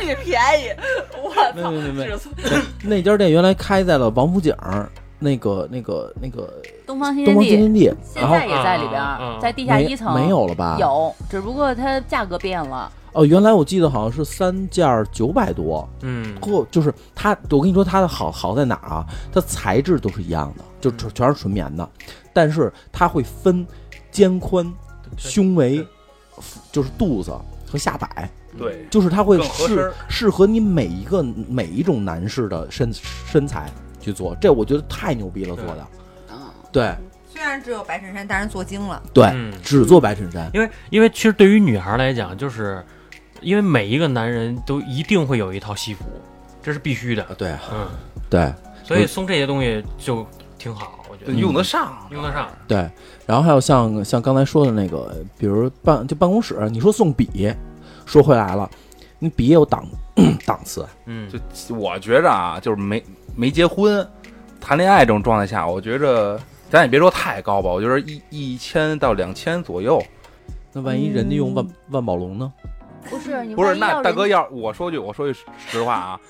[0.00, 0.70] 巨便宜，
[1.22, 1.30] 我
[2.14, 2.30] 操！
[2.82, 6.52] 那家店原来开在了王府井儿那个那个那个
[6.86, 7.50] 东方新东天地。
[7.56, 10.14] 方新天地，然后现在也在里边啊啊啊儿，在地下没一层。
[10.14, 10.76] 没有了吧？
[10.80, 12.90] 有，只不过它价格变了。
[13.12, 19.04] 哦，原来我记得好像是三件儿九百多，嗯，嚯，就是它，我跟你说它的好好在哪儿啊？
[19.32, 21.88] 它材质都是一样的，就全全是纯棉的，
[22.34, 23.66] 但是它会分
[24.10, 24.70] 肩宽、
[25.16, 25.86] 胸围，
[26.70, 27.32] 就是肚子
[27.66, 28.28] 和下摆，
[28.58, 33.70] 对，就是它会适适合你每一个每一种男士的身身材
[34.00, 35.80] 去做，这我觉得太牛逼了做的。
[36.34, 36.94] 啊，对
[37.26, 39.02] 虽然只有白衬衫，但是做精了。
[39.14, 40.50] 对，嗯只做白衬衫。
[40.52, 42.84] 因为因为其实对于女孩来讲，就是
[43.40, 46.04] 因为每一个男人都一定会有一套西服，
[46.62, 47.24] 这是必须的。
[47.38, 47.88] 对嗯，
[48.28, 48.52] 对
[48.84, 50.26] 所以送这些东西就
[50.62, 52.48] 挺好，我觉得用得上，用得上。
[52.68, 52.88] 对，
[53.26, 57.52] 然后还有像像刚才说的那个，比如办就办公室，你说送笔，
[58.06, 58.70] 说回来了，
[59.18, 59.84] 你笔也有档
[60.46, 63.02] 档次，嗯，就我觉着啊，就是没
[63.34, 64.08] 没结婚，
[64.60, 66.38] 谈恋爱这种状态下，我觉着
[66.70, 70.00] 咱也别说太高吧，我觉得一一千到两千左右。
[70.72, 72.52] 那万一人家用万万宝龙呢？
[73.10, 76.20] 不是你不是，那大哥要我说句我说句实话啊，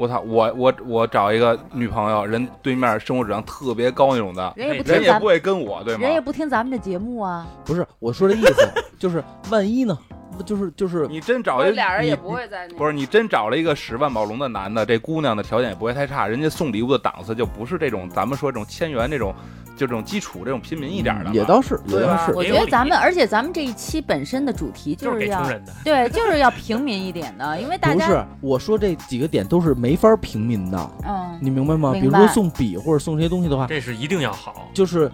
[0.00, 6.12] 我操，我我我找一个女朋友，人对面生活质量特别高那种的，人也不人也不会跟我，对吗人？
[6.14, 7.46] 也不听咱们这节目啊。
[7.66, 8.66] 不是，我说的意思
[8.98, 9.98] 就是万一呢？
[10.46, 19.34] 就是就是你真找一俩人也不会在那不是你真找了一个十万宝龙的男的，这姑娘的条件也不会太差，人家送礼物的档次就不是这种咱们说这种千元这种，
[19.80, 25.72] 就这种基础这种平民一点的嘛，也倒是也倒是我觉得咱们，而且咱们这一期本身的主题就是是要给穷人的。
[25.82, 31.92] 对，就是要平民一点的， 因为大家不是我说这几个点都是没法平民的，嗯，你明白吗？
[31.92, 34.68] 明比如说送笔或者送这些东西的话，这是一定要好。
[34.74, 35.10] 就是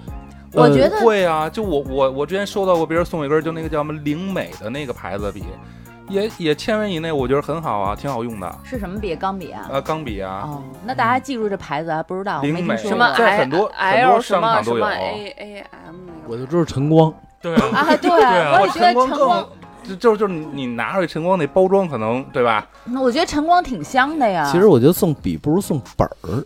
[0.51, 5.45] 呃我觉得会啊，就我我我之前收到过别人送一根，就那个叫什么灵美的那个牌子笔，
[6.09, 8.59] 也也千元以内，我觉得很好啊，挺好用的。
[8.65, 9.15] 是什么笔？
[9.17, 9.69] 钢笔啊？
[9.71, 13.19] 呃，钢笔啊，哦，那大家记住这牌子啊不知道，灵美听说什么过。
[13.19, 15.97] 在很多很多商场都有 A A M。
[16.29, 19.49] 我就知道晨光，对啊，啊，对， 啊我也觉得晨光，
[19.85, 22.67] 就就是就是你你拿出去晨光那包装可能对吧？
[22.85, 24.49] 那我觉得晨光挺香的呀。
[24.51, 26.45] 其实我觉得送笔不如送本儿，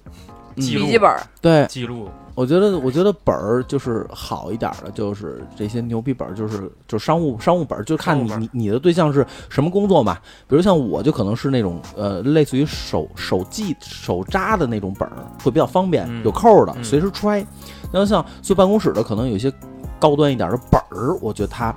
[0.57, 10.16] 记笔记本儿，对，记录，我觉得，我觉得本儿就是好一点儿的，就是这些牛皮本儿，就是就是商务商务本儿，就看你你你的对象是什么工作嘛。
[10.49, 15.12] 比如像我就可能是那种呃，类似于手手记手扎的那种本儿，
[15.45, 17.47] 会比较方便，嗯有扣儿的，嗯随时揣。
[17.93, 19.53] 然后像坐办公室的，可能有一些
[19.99, 21.74] 高端一点儿的本儿，我觉得它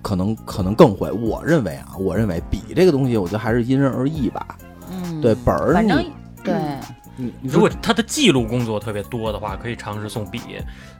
[0.00, 1.10] 可能可能更会。
[1.12, 4.56] 我认为啊，我认为笔这个东西，我觉得还是因人而异吧。
[4.90, 6.10] 嗯，对本儿反正你
[6.42, 6.54] 对，
[7.42, 10.40] 如果他的记录工作特别多的话，可以尝试送笔。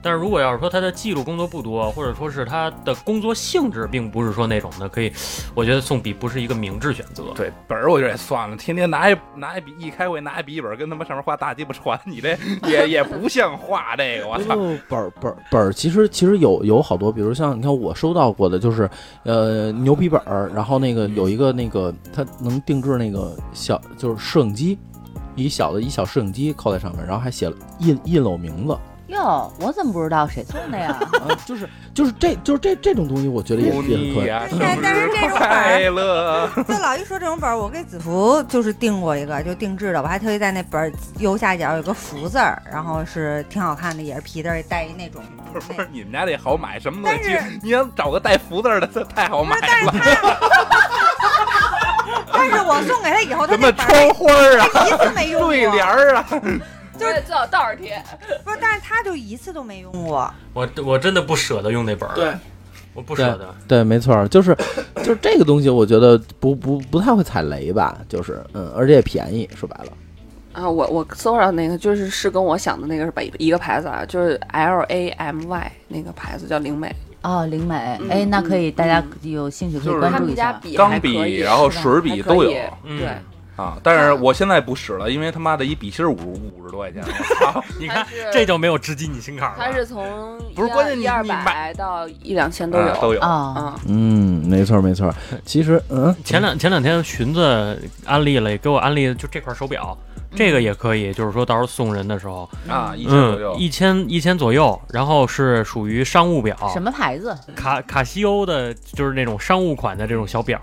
[0.01, 5.11] 但是如果要是说他的记录工作不多，或者说是他的工作性质并不是说那种的，可以，
[5.53, 7.23] 我觉得送笔不是一个明智选择。
[7.35, 14.55] 对本儿我觉得也算了，天天拿一拿一笔一开会拿一笔记本跟他妈上面画大鸡巴船，你这 也也不像画这个，我操！
[14.89, 18.89] 本儿本儿本儿，其实其实有有好多，比如像你看我收到过的，就是
[19.23, 24.77] 呃牛皮本儿，然后那个有一个那个他能定制那个小就是摄影机，
[25.41, 28.77] 一小的一小摄影机扣在上面，然后还写了印印了我名字
[29.07, 30.97] 哟，我怎么不知道谁送的呀？
[31.19, 34.21] 啊，就是就是这就是这这种东西，我觉得也是也是可以。
[34.21, 36.49] 你呀，生但但是这种快乐！
[36.65, 40.89] 就老一说这种本儿，我给子福就是订过一个，就定制的，我还特意在那本儿
[41.19, 45.21] 右下角有个福字儿，然后是挺好看的，也是皮的，带一那种。
[45.51, 47.59] 不是不是，你们家这好买，什么东西但是？
[47.61, 49.91] 你要找个带福字儿的，这太好买了。
[52.49, 56.25] 但是我送给他以后，他什么那窗花儿啊，他一次没用过，对联儿啊，
[56.97, 58.01] 就是，最好倒着贴。
[58.43, 60.31] 不是，但是他就一次都没用过。
[60.53, 62.33] 我我真的不舍得用那本儿，对，
[62.93, 63.53] 我不舍得。
[63.67, 64.55] 对，没错，就是
[64.97, 69.91] 就是这个东西，我觉得不不不太会踩雷吧，就是嗯，而且也便宜，说白了。
[70.53, 80.59] 啊，我我搜上那个就是是跟我想的那个是一一个牌子啊，就是 L A M Y 那个牌子叫灵美，哦，灵美，嗯哎，那可以，嗯大家嗯有兴趣可以关注一下。
[80.75, 83.07] 钢笔然后水笔都有对，
[83.57, 83.77] 啊！
[83.83, 87.03] 但是我现在不使了，因为他妈的一笔芯五五十多块钱，
[87.79, 89.63] 你看这就没有直击你心坎儿了。
[89.63, 90.03] 它是从
[90.55, 93.19] 不是关键你一二你买百到一两千都有啊都有。
[93.21, 95.13] 啊，嗯，嗯，没错没错。
[95.45, 99.95] 其实嗯，前两前两天寻子安利了，给我安利的就这块手表，
[100.35, 107.37] 这个也可以，就是说到时候送人的时候，啊，一千左右嗯，，一千一千左右，然后是属于商务表，什么牌子？
[107.55, 110.59] 卡卡西欧的，就是那种商务款的这种小表，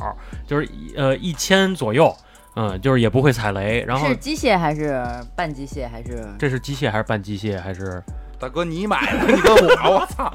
[0.46, 2.14] 就是呃一千左右，
[2.56, 3.84] 嗯，就是也不会踩雷。
[3.86, 5.04] 然后是机械还是
[5.36, 6.26] 半机械还是？
[6.38, 8.02] 这是机械还是半机械还是？
[8.38, 10.32] 大哥你买的，你问我，我操！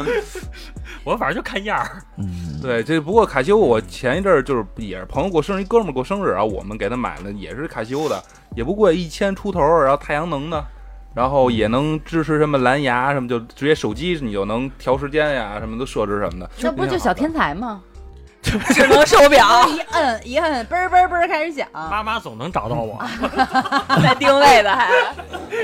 [1.06, 2.02] 我反正就看样儿。
[2.18, 8.22] 嗯， 对，这不过卡西欧，我前一阵儿就是也是朋友过生日，一哥们儿过生日，然后我们给他买的也是卡西欧的，
[8.56, 10.64] 也不贵，一千出头，然后太阳能的，
[11.16, 16.50] 然后也能支持什么蓝牙什么，就直接手机你就能调时间呀，什么都设置什么的。
[16.62, 17.82] 那不就小天才吗？
[18.44, 21.68] 智能手表 一摁一摁，嘣儿嘣儿嘣儿开始响。
[21.74, 23.02] 妈妈总能找到我，
[24.04, 24.90] 带定位的还，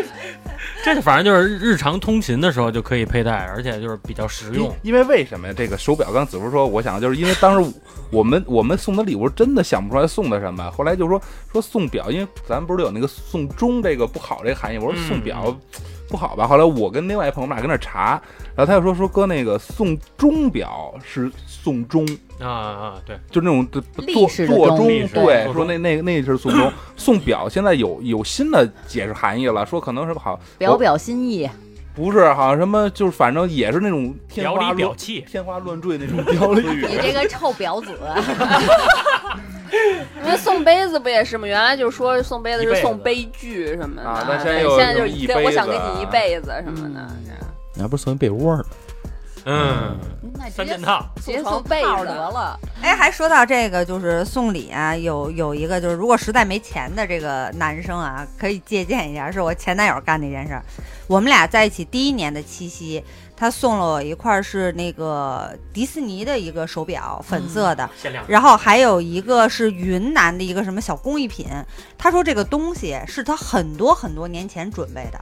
[0.84, 4.94] 这反正就是日常通勤的时候就可以佩戴，而且就是比较实用因。
[4.94, 5.54] 为为什么呀？
[5.56, 7.72] 这个手表，刚子福说，我想就是因为当时
[8.12, 11.22] 我们我们送的礼物真的想不出来送的什么，后来就说
[11.52, 15.56] 说送表，因为咱不是有那个送钟这个不好这个含义，我说嗯送表
[16.10, 16.48] 不好吧？
[16.48, 18.20] 后来我跟另外一朋友我们俩跟那查，
[18.56, 22.06] 然后他就说说哥那个送钟表是送钟，
[22.40, 24.88] 啊啊，对，就那种做立式的钟做钟，
[25.26, 31.50] 对，说那那那是送钟，送表现在有有新的解释含义了，说可能是好表表心意，
[31.94, 35.22] 不是好像什么，就是反正也是那种天表里花表气。
[35.30, 37.92] 天花乱坠那种表里你这个臭婊子！
[40.24, 41.46] 因为送杯子不也是吗？
[41.48, 44.48] 原来就说送杯子是送杯具什么的，啊那现
[44.78, 47.40] 在就是一杯子我想给你一啊辈子什么的，嗯这样
[47.76, 48.64] 你还不是送一被窝呢？
[49.46, 49.98] 嗯，
[50.38, 51.06] 那三件套。
[51.18, 52.60] 直接送送被子套得了。
[52.82, 60.64] 哎，还说到这个，就是送礼啊，有有一个就是，如果实在没钱的这个男生啊，可以借鉴一下，是我前男友干的一件事儿。
[61.08, 63.04] 我们俩在一起第一年的七夕，
[63.36, 71.48] 他送了我一块儿是那个迪士尼的一个手表，粉色的，限量然后还有一个是云南的一个什么小工艺品。
[71.98, 75.20] 他说这个东西是他很多很多年前准备的，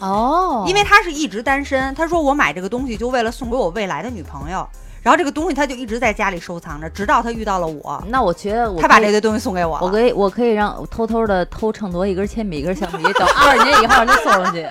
[0.00, 1.94] 哦因为他是一直单身。
[1.94, 4.68] 他说我买这个东西就为了送给我未来的女朋友。
[5.04, 9.84] 然后这个东西他就一直在家里收藏着，直到他遇到了我，那我觉得我他把这堆东西送给我了。
[9.84, 14.66] 我可以，我可以让偷偷的偷秤砣一根铅笔，一根橡皮，等二十年以后再送上去，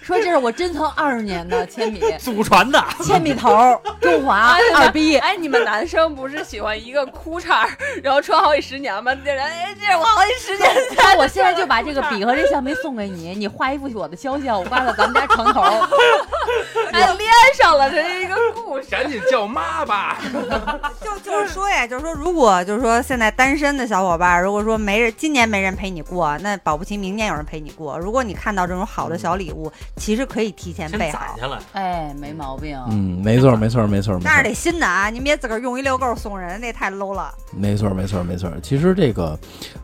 [0.00, 5.18] 说这是我珍藏二十年的铅笔，祖传的，铅笔头，中华二逼。
[5.18, 7.68] 哎，你们男生不是喜欢一个裤衩儿，
[8.02, 9.14] 然后穿好几十年吗？
[9.22, 10.96] 这人，哎，这是我好几十年前。
[10.96, 15.60] 那我现在就把这个笔和这橡皮送给你，你画一幅我的肖像，我挂在咱们家床头。
[16.90, 18.86] 哎，连上了，这是一个故事。
[18.90, 20.18] 赶紧叫妈吧！
[21.00, 27.98] 就 就是说呀，就是说，如果就是说现在单身的小伙伴，如果说没人今年没人陪你过，那保不齐明年有人陪你过。
[27.98, 31.58] 如果你看到这种好的小礼物，其实可以提前备好，下来。
[31.72, 32.78] 哎，没毛病。
[32.90, 37.32] 嗯，没错，没错，没错，没错但是，得新的啊，您别自个儿用一溜够送人，那太 low 了。
[37.52, 38.50] 没错，没错，没错。
[38.62, 39.38] 其实这个，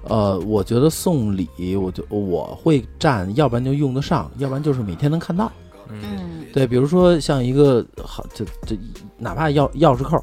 [0.05, 5.51] 呃，我觉得送礼，我就我会占，要不然就用得上，要不然就是每天能看到。
[5.89, 8.77] 嗯嗯，对，比如说像一个好，这这
[9.21, 10.21] 哪怕钥钥匙扣，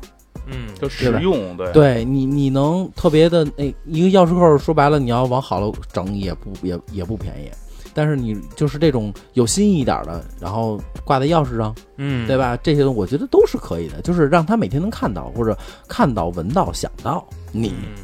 [0.48, 7.50] 嗯，就实用，对对你你能特别的那一个钥匙扣，说白了，你要往好了整也不也也不便宜。
[7.94, 12.56] 但是你就是这种有新意一点的，然后挂在钥匙上，嗯，对吧？
[12.58, 17.96] 这些东西我觉得都是可以的，就是让他每天能看到，或者看到、闻到、想到你，嗯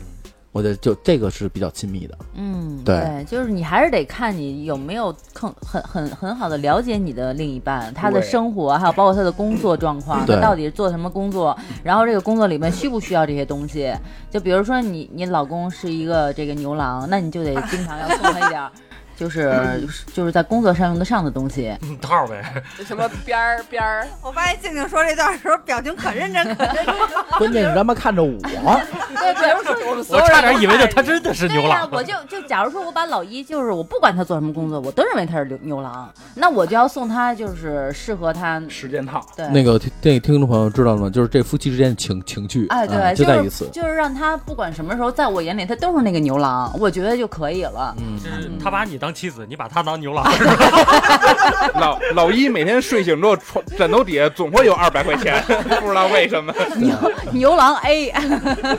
[0.53, 2.17] 我觉得就这个是比较亲密的。
[2.35, 13.91] 嗯，对就是你还是得看你有没有更很很很好的了解你的另一半，他的生活，还有包括他的工作状况，他到底是做什么工作，然后这个工作里面需不需要这些东西？
[14.29, 18.71] 就比如说你你老公是一个这个牛郎，那你就得经常要送他一点儿。
[19.17, 22.61] 就是就是在工作上用得上的东西， 嗯套儿呗。
[22.85, 26.95] 什么边儿边儿， 我发现静静说这段的时候，表情可认真，可认真。
[27.37, 31.89] 关键是他妈看着我，对，比如说我们所有人都差点以为就他真的是牛郎。
[31.91, 41.09] 我就就假如说我把老一，就是我不管他做什么工作，我都认为他是牛牛郎，那我就要送他就是适合他十件套，对那个电影听众朋友知道吗？
[41.09, 43.67] 就是这夫妻之间的情情趣，哎，对，啊就在于此。
[43.71, 47.95] 就是让他不管什么时候，在我眼里他都是那个牛郎，我觉得就可以了。
[47.99, 50.23] 嗯，就是他把你当妻子，你把他当牛郎。
[51.75, 55.43] 老老一每天睡醒之后，床枕头底下总会有二百块钱，
[55.81, 56.53] 不知道为什么。
[56.77, 58.13] 牛牛郎 A，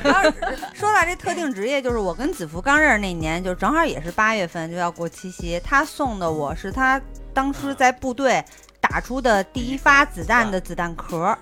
[0.72, 6.98] 说到这特定职业，就是我跟子福刚认识那年，就正好也是八月份就要过七夕，他送的我是他
[7.34, 8.42] 当时在部队
[8.80, 11.36] 打出的第一发子弹的子弹壳，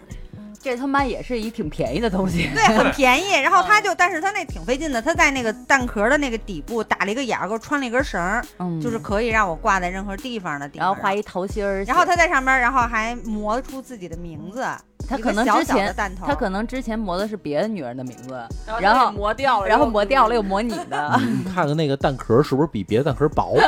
[0.63, 2.49] 这他妈也是一挺便宜的东西。
[2.55, 3.33] 对，很 便宜。
[3.43, 10.87] 然后他就，但是他那挺费劲的，他在那个蛋壳的那个底部打了一个眼儿，给我穿了一根绳儿，嗯，就是可以让我挂在任何地方的地方。
[10.87, 14.65] 然后画一桃心儿，然后他在上面，然后还磨出自己的名字，
[15.09, 15.95] 他可能之前
[16.25, 18.33] 他可能之前磨的是别的女人的名字，
[18.67, 21.21] 然然后后磨掉了，然后磨掉了又磨你的。
[21.21, 23.57] 你看看那个蛋壳是不是比别的蛋壳薄？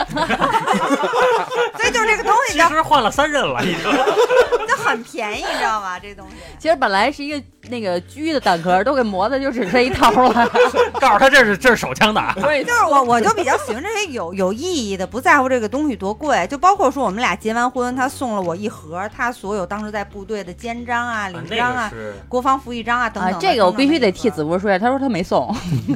[1.76, 3.82] 所以就是这个东西其就实换了三任了，已经。
[4.66, 5.98] 就很便宜，你知道吗？
[5.98, 6.36] 这东西。
[6.58, 10.50] 其实本来是一个那个狙的弹壳，都给磨的就只剩一套了。
[11.00, 12.34] 告诉他这是这是手枪的啊。
[12.40, 14.60] 所以就是我，我就比较喜欢这些有有意
[14.90, 16.46] 义的，不在乎这个东西多贵。
[16.48, 21.92] 就包括说我们俩结完婚，他送了我一盒他所有当时在部队的肩章啊、领章啊、
[22.28, 25.54] 国防服役章啊等等啊，这个我必须得替子博说一下，他说他没送，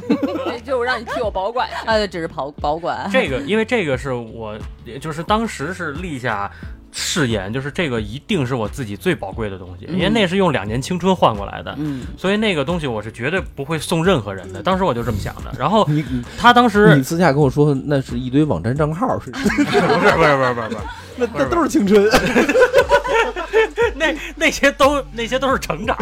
[0.65, 1.91] 就让你替我保管一下。
[1.91, 3.09] 啊，只是保保管。
[3.11, 4.57] 这个，因为这个是我，
[4.99, 6.49] 就是当时是立下
[6.91, 11.75] 誓言，就是这个一定是我自己最宝贵的东西，因为那是用两年青春换过来的。
[11.77, 15.53] 嗯，所以那个东西我是绝对不会送任何人的，当时我就这么想的。
[15.57, 15.87] 然后
[16.37, 20.77] 他当时你私下跟我说那是一堆网站账号， 是不是不是不是不是不是不是，
[21.17, 22.09] 那那都是青春。
[23.95, 25.97] 那那些都那些都是成长，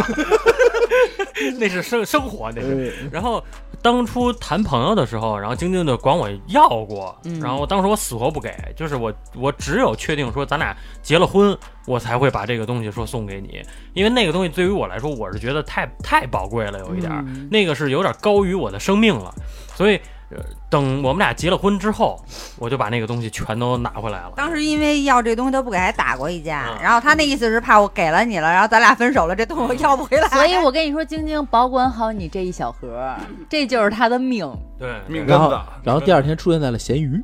[1.59, 3.09] 那是生生活，那是。
[3.11, 3.43] 然后
[3.81, 13.61] 当初谈朋友的时候，然后晶晶就管我要过，嗯然后当时我死活不给，就是我我只有确定说咱俩结了婚，我才会把这个东西说送给你，
[13.93, 19.33] 因为那个东西对于我来说，我是觉得太太宝贵了，有一点儿，嗯那个是有点高于我的生命了，
[19.75, 19.99] 所以。
[20.29, 20.37] 呃
[20.69, 22.21] 等我们俩结了婚之后，
[22.57, 24.33] 我就把那个东西全都拿回来了。
[24.35, 26.65] 当时因为要这东西都不给，还打过一架。
[26.69, 30.27] 嗯然后他那意思是怕我给了你了，然后咱俩分手了，这东西我要不回来。
[30.29, 33.15] 所以我跟你说，晶晶保管好你这一小盒，
[33.49, 34.45] 这就是他的命。
[34.77, 35.59] 对，命根子。
[35.83, 37.21] 然后第二天出现在了咸鱼，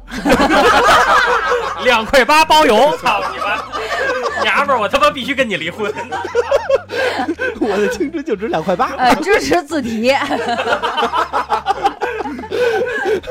[1.84, 3.62] 两块八包邮，操你妈！
[4.42, 5.92] 娘们儿，我他妈必须跟你离婚！
[7.60, 8.92] 我的青春就值两块八。
[8.98, 10.12] 呃，支持自提。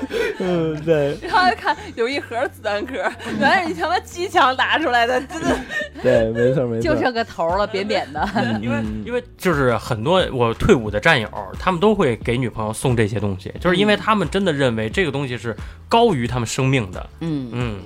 [0.41, 2.95] 嗯，对然后看有一盒子弹壳，
[3.39, 5.57] 原来是你他妈机枪打出来的，真的。
[6.03, 6.95] 对，没错没错。
[6.95, 8.21] 就剩个头了，扁扁的。
[8.35, 11.29] 嗯因为嗯因为就是很多我退伍的战友，
[11.59, 15.55] 他们都会给女朋友送这些东西，就是因为他们真的认为这个东西是
[15.89, 17.79] 高于他们生命的，嗯，嗯，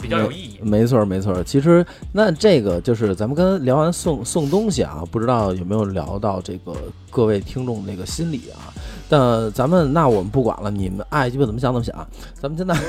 [0.00, 0.58] 比较有意义。
[0.62, 1.42] 没错没错。
[1.44, 6.74] 其实那这个就是咱们刚才聊完送送东西啊，不知道有没有聊到这个
[7.10, 8.73] 各位听众那个心理啊？
[9.08, 11.94] 但咱们那我们不管了，你们爱鸡巴怎么想怎么想。
[12.34, 12.74] 咱们现在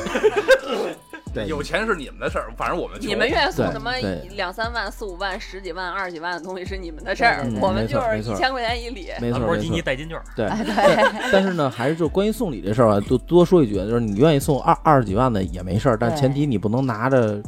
[1.34, 3.92] 对有钱是你们的事儿，反正我们你们愿意送什么
[4.38, 9.10] 两三万、四五万、十几万、二十几万的东西是你们的事儿我们就是一千块钱一礼。
[9.20, 9.82] 没错兰博基尼。
[9.82, 10.48] 代金券，对，
[11.34, 17.44] 但是呢，还是就关于送礼这事儿啊，多多说一句，就是你愿意送二二十几万的也没事儿，但前提你不能拿着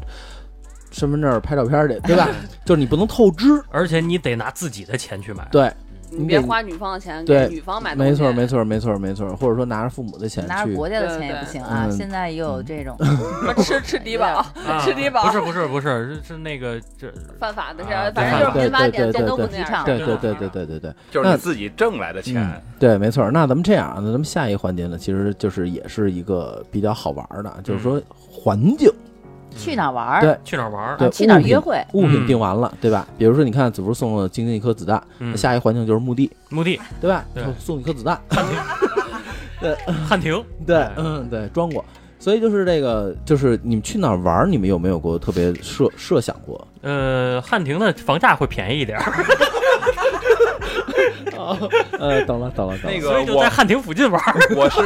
[0.91, 2.27] 身份证、拍照片去，对吧？
[2.65, 3.45] 就是你不能透支。
[3.69, 5.47] 而且你得拿自己的钱去买。
[5.49, 5.71] 对，
[6.11, 8.11] 你别花女方的钱对给女方买东西。
[8.11, 9.35] 没错，没错，没错，没错。
[9.35, 11.85] 或者说拿着父母的钱，拿着国家的钱也不行啊！
[11.89, 12.97] 嗯现在也有这种，
[13.63, 14.25] 吃吃低保，
[14.67, 19.57] 啊吃低保不是不是不是是是那个这犯法的啊事，反正就是对民法典对对这都不对。
[19.85, 23.29] 对对对对对对对，就是你自己挣来的钱嗯，对，没错。
[23.31, 28.01] 那咱们这样，那咱们下一个环节呢，其实就是也是一个比较好玩的，就是说
[28.31, 28.89] 环境，
[29.57, 30.21] 去哪儿玩儿？
[30.21, 30.97] 对去哪儿玩儿？
[30.97, 31.83] 对啊去哪儿约会？
[31.93, 33.07] 物品嗯定完了，对吧？
[33.17, 37.25] 比如说，你看子福送了晶晶一颗子弹，嗯下一环境就是墓地，墓地对吧？
[37.33, 38.57] 对送送一颗子弹，汉庭，
[39.59, 39.75] 对
[40.07, 41.83] 汉庭， 对，嗯，对，装过。
[42.19, 46.67] 所以就是这个，就是你们去哪儿玩儿，你们有没有过特别设设想过？
[46.81, 49.13] 呃，汉庭的房价会便宜一点儿，
[51.99, 52.95] 呃，懂了，懂了，懂了。
[52.95, 54.33] 那个我所以就在汉庭附近玩儿。
[54.55, 54.79] 我是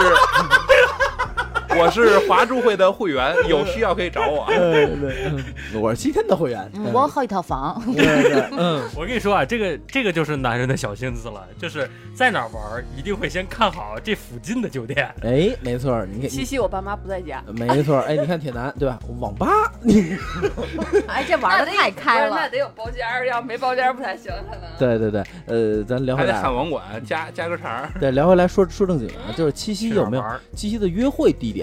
[1.78, 4.46] 我是华住会的会员，有需要可以找我。
[4.48, 5.26] 对对，
[5.74, 15.10] 嗯我是七天的会员，嗯我好几套房， 对对，嗯，我跟你说啊，这个这个就是男人的小心思了，就是在哪玩，一定会先看好这附近的酒店。
[15.24, 19.00] 哎，没错儿，你看，七夕我爸妈不在家，没错，哎，你看铁男对吧？
[19.20, 20.18] 网吧，你
[21.08, 22.36] 哎，这玩的太开了。
[22.36, 24.62] 那得有包间儿，要没包间儿不太行，可能。
[24.78, 30.24] 对对对，呃，咱聊回来还得汉，网管加加个肠，对，聊回来说说正经的，就是七夕有没有？
[30.56, 31.61] 七夕的约会地点？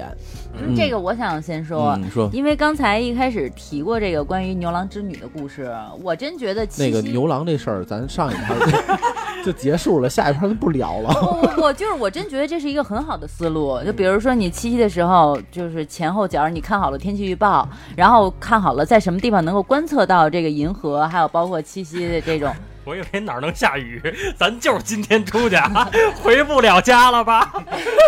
[0.60, 5.72] 嗯这个我想先说嗯，，你说因为刚才一开始提过这个关于牛郎织女的故事，
[6.02, 8.56] 我真觉得那个牛郎这事儿，咱上一盘
[9.44, 11.12] 就结束了，下一盘就不聊了。
[11.14, 13.80] 不不不，就是我真觉得这是一个很好的思路。
[13.84, 22.52] 就比如说你七夕的时候，就是前后脚你看好了天气预报，然后看好了在什么地方能够观测到这个银河，还有包括七夕的这种。
[22.84, 24.00] 我以为哪儿能下雨，
[24.38, 25.88] 咱就是今天出去啊，
[26.22, 27.52] 回不了家了吧？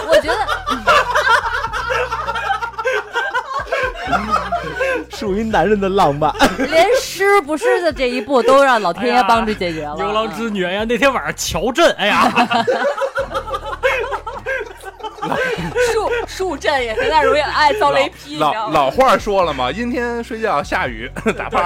[0.08, 0.38] 我觉得
[5.10, 6.34] 属于男人的浪漫。
[6.68, 9.94] 连是不是的这一步都让老天爷帮着解决了。
[9.96, 12.30] 牛郎织女哎呀，那天晚上乔镇，哎呀，
[15.92, 18.38] 树树震也是那容易爱遭雷劈？
[18.38, 21.62] 老老话说了嘛，阴天睡觉，下雨打炮。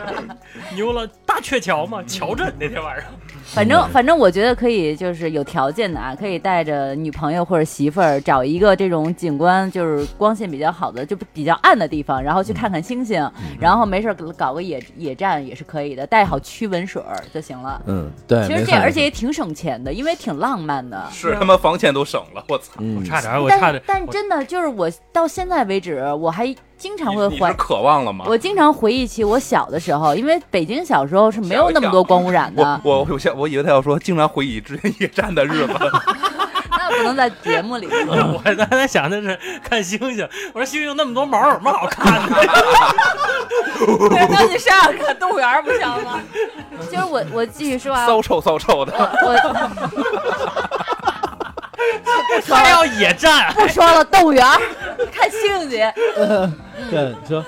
[0.74, 3.10] 牛了大鹊桥嘛，乔镇那天晚上，
[3.54, 13.30] 反正反正我觉得可以，就是有条件的啊，可以带着女朋友或者媳妇儿找一个这种景观就是光线比较好的，就比较暗的地方，然后去看看星星，
[13.60, 17.80] 然后没事儿搞个野野战也是可以的，带好驱蚊水儿就行了。
[17.86, 21.06] 嗯，对，其实这而且也挺省钱的，因为挺浪漫的。
[21.12, 22.72] 是他妈房钱都省了，我操！
[22.98, 28.24] 我，差点我差但点，但真的就是我到现在为止，我还经常会怀你你渴望了吗？
[28.26, 35.72] 我经常回忆起我小的时候，因为北京小时候是没有那么多光污染的我，我我想我以为他要说经常回忆之前野战的日子，
[36.70, 38.16] 那不能在节目里说。
[38.34, 42.36] 我刚才想的是看星星，我说星星那么多毛有什么好看的？
[44.28, 46.20] 那你上来看动物园不行吗？
[46.90, 48.92] 就是我我继续说啊，骚臭骚臭的。
[52.48, 54.44] 我还要野战，不说了，动物园
[55.48, 55.92] 儿看星星。
[56.90, 57.44] 对，你说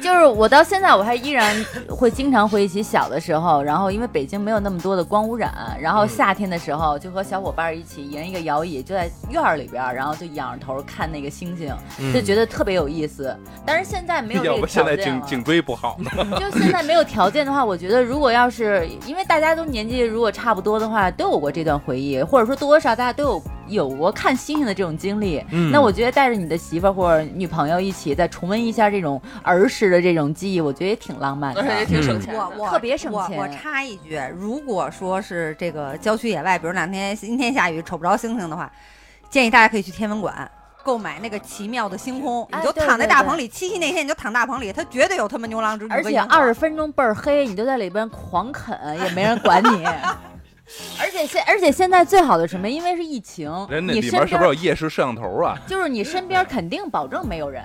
[0.00, 1.54] 就是我到现在我还依然
[1.88, 11.74] 会经常回忆起小的时候，然后因为北京没有那么多的光污染，然后夏天的时候就和小伙伴一起沿一个摇椅，就在院儿里边儿，然后就仰着头看那个星星，
[12.14, 13.36] 就觉得特别有意思。
[13.66, 14.96] 但是现在没有 这个条件了。
[14.96, 16.10] 在颈颈椎不好呢。
[16.38, 25.42] 就现在没有条件的话，我觉得如果要是因为大家都年纪如果差不多的话，都有过这段回忆，或者说多少大家都有有过看星星的这种经历。
[25.50, 31.66] 嗯那我觉得带着你的媳妇儿或者女朋友一起再重温一下这种儿时的这种记忆，我觉得也挺浪漫的而。
[31.66, 32.40] 且 也挺省钱的。
[32.40, 38.70] 我我特别省钱我我插一句，如果说是这个郊区野外，比如两天阴天下雨瞅不着星星的话，
[39.30, 40.50] 建议大家可以去天文馆。
[40.82, 43.46] 购买那个奇妙的星空，哎你就躺在对对对大棚里。
[43.46, 49.84] 七夕那天你就躺大棚里，它绝对有他们牛郎织女而且二十分钟倍儿黑，你就在里边狂啃，也没人管你。
[51.00, 52.68] 而且现而且现在最好的什么？
[52.68, 55.56] 因为是疫情，人那你身里面是不是有夜视摄像头啊？
[55.66, 57.64] 就是你身边肯定保证没有人，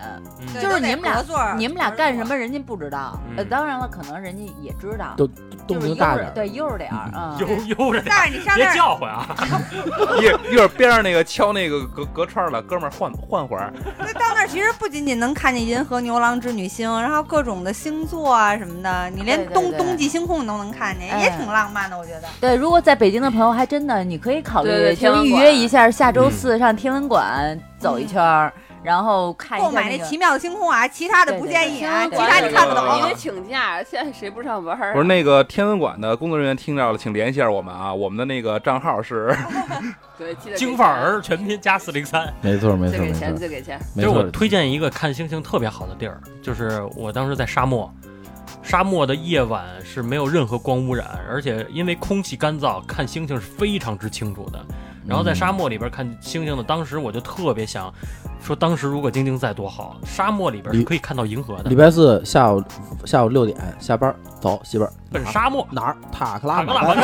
[0.61, 1.23] 就是你们俩
[1.57, 3.19] 你们俩干什么人家不知道。
[3.29, 5.27] 嗯呃，当然了，可能人家也知道，都
[5.67, 7.37] 动就是悠静大点对悠着点儿啊。
[7.41, 9.27] 悠悠着点，但是你上别那儿，叫唤啊！
[10.19, 13.71] 一一会儿边上那个敲那个隔隔串了，哥们儿换换会儿。
[13.97, 22.27] 那到那儿其实不仅仅能看见银河、牛郎织女星，然后各种的星座啊什么的，你连冬对对对冬季星空你都能看见，哎也挺浪漫的，我觉得。
[22.39, 28.51] 对，如果在北京的朋友，还真的你可以考虑对对去天文馆预约一下下周四上天文馆走一圈儿，
[28.83, 32.83] 然后看一购买那奇妙的星空啊，其他的不建议啊，其他你看不懂。
[32.85, 34.77] 对因为请假，现在谁不上班？
[34.93, 39.35] 不是那个天文馆的工作人员听到了，请联系一下我们啊，我们的那个账号是
[40.17, 42.33] 对，京范儿全拼加四零三。
[42.41, 43.79] 没错没钱，再给钱，错没错再给钱。
[43.93, 47.91] 没错，就是我推荐一个看星星特别好的地儿，就是我当时在沙漠，
[48.65, 54.59] 沙漠的夜晚是没有任何光污染，而且因为空气干燥，看星星是非常之清楚的。
[55.07, 57.93] 然后在沙漠里边看星星的，当时我就特别想
[58.43, 61.75] 说，当时如果晶晶在多好，沙漠里边是可以看到银河的礼。
[61.75, 62.63] 拜四下午
[63.05, 65.95] 下午六点下班走，媳妇儿奔沙漠，哪儿？
[66.11, 66.97] 塔克拉玛干。
[66.97, 67.03] 玛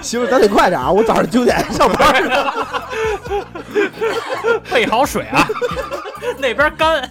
[0.00, 0.90] 媳妇儿，咱得快点啊！
[0.90, 2.22] 我早上九点上班。
[4.72, 5.46] 备好水啊，
[6.38, 7.10] 那边干。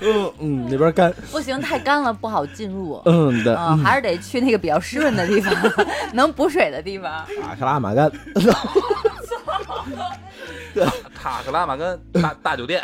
[0.00, 1.12] 嗯嗯，那边干。
[1.30, 3.00] 不行，太干了不好进入。
[3.04, 5.54] 嗯的，啊，还是得去那个比较湿润的地方，
[6.12, 7.10] 能补水的地方。
[7.42, 8.10] 塔克拉玛干。
[11.14, 12.82] 塔克拉玛干大大酒店，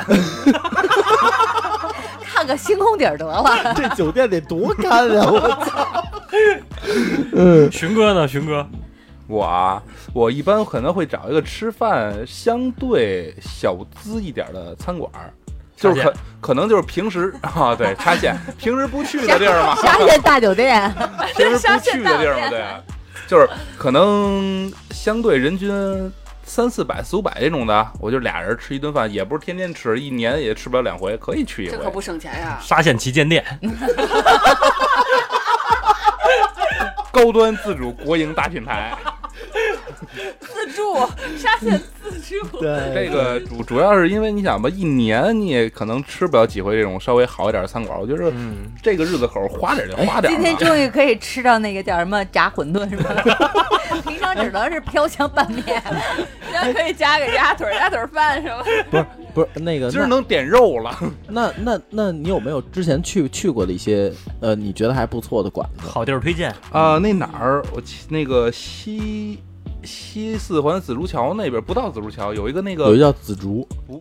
[2.24, 3.74] 看个星空底儿得了。
[3.74, 5.26] 这酒店得多干呀！
[5.26, 6.04] 我操。
[7.32, 8.28] 嗯寻哥呢？
[8.28, 8.64] 寻哥，
[9.28, 9.82] 我啊，
[10.14, 15.30] 我一般可能会找一个吃饭相对小资一点的餐馆儿，
[15.76, 20.90] 就是可可能就是平时啊，对，插线，平时不去的地儿嘛， 沙县大酒店，
[21.36, 22.64] 平时不去的地儿嘛， 对，
[23.26, 25.70] 就是可能相对人均
[26.42, 31.76] 三四百、四五百这种的，我就俩人吃一顿饭，也不是天天吃，一年也吃不了两回，可以去一回。
[31.76, 32.58] 这可不省钱呀！
[32.62, 33.44] 沙县旗舰店，
[37.12, 39.17] 高端自主国营大品牌，自
[40.68, 40.96] 助
[41.36, 50.56] 沙县自助，对，这个主主要是因为你想吧，一年你也可能吃不了几回这种稍微好一点的餐馆，我觉得嗯，这个日子口花点就花点今天。
[50.58, 53.14] 终于可以吃到那个叫什么炸馄饨是吧？
[54.06, 55.64] 平常只能是飘香拌面。
[56.50, 58.64] 现在可以加个鸭腿鸭腿饭是吧？
[58.90, 60.98] 不是不是那个，今儿能点肉了，
[61.28, 65.88] 那那那你有没有之前去去过的一些呃你觉得还不错的馆子？
[65.88, 66.50] 好地儿推荐。
[66.72, 67.62] 啊、那哪儿？
[67.72, 69.38] 我那个西
[69.88, 74.00] 西四环紫竹桥那边，不到紫竹桥有一个那个有一个叫紫竹，不，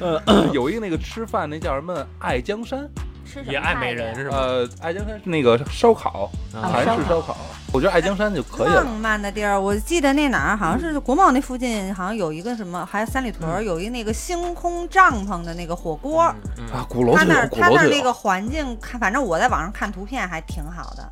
[0.00, 2.88] 呃有一个那个吃饭那叫什么爱江山？
[3.24, 4.36] 吃什么也爱美人是吧？
[4.36, 7.36] 呃，爱江山是那个烧烤，啊韩式烧烤。
[7.72, 8.96] 我觉得爱江山就可以了浪。
[9.00, 16.22] 漫的地儿，我记得那哪儿好像是国贸那附近，好像有一个什么，还有三里屯儿有一那个星空帐篷的那个火锅，
[16.58, 18.12] 嗯啊，鼓楼他那他那儿那个。
[18.12, 21.10] 环境看，反正我在网上看图片还挺好的，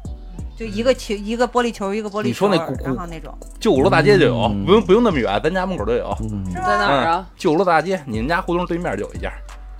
[0.61, 6.15] 就一个球一个玻璃球一个玻璃球，你说那鼓鼓然后那种旧鼓楼大街就有，嗯不用不用那么远，咱家门口都有。
[6.21, 6.87] 嗯是在哪？
[6.87, 7.27] 儿啊？
[7.35, 9.33] 旧鼓楼大街，你们家胡同对面就有一家，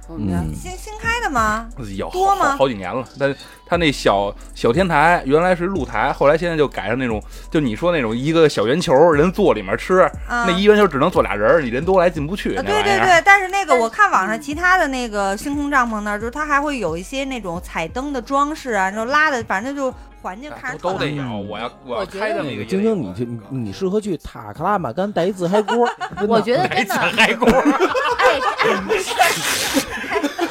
[0.09, 1.69] 我们家嗯，新新开的吗？
[1.99, 3.05] 有多吗好好几年了。
[3.19, 12.57] 但他那小小天台原来是露台，后来现在就改成那种，就你说那种一个小圆球，人坐里面吃，啊，那一圆球只能坐俩人儿，你人多来进不去。
[12.57, 19.93] 啊，那玩意对对对，但是那个我看网上其他的那个星空帐篷那儿，就是它还会有一些那种彩灯的装饰啊，就拉的，反正就
[20.23, 21.23] 环境看哎着都都得有。
[21.39, 25.89] 我要我要开的那个晶晶，你去你你适合去塔克拉玛干带一自嗨锅。
[26.29, 27.37] 我觉得真的， 哎哎，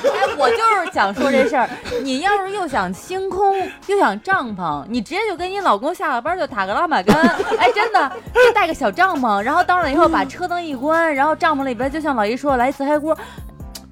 [0.02, 1.70] 哎，我就是想说这事儿。
[2.02, 3.56] 你要是又想星空，
[3.88, 7.16] 又想帐篷，你直接就跟你老公下了班就塔克拉玛干。
[7.58, 13.16] 哎，真的，就带个小帐篷，然后到那以后把车灯一关，然后帐篷里边就像老姨说来自嗨锅，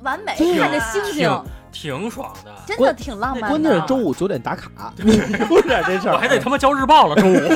[0.04, 2.54] 完美，看着星星，挺挺爽的。
[2.66, 3.50] 真的挺浪漫的。
[3.50, 5.12] 关键是周五九点打卡， 你
[5.50, 6.14] 有点这事儿。
[6.14, 7.38] 我还得他妈交日报了，中午。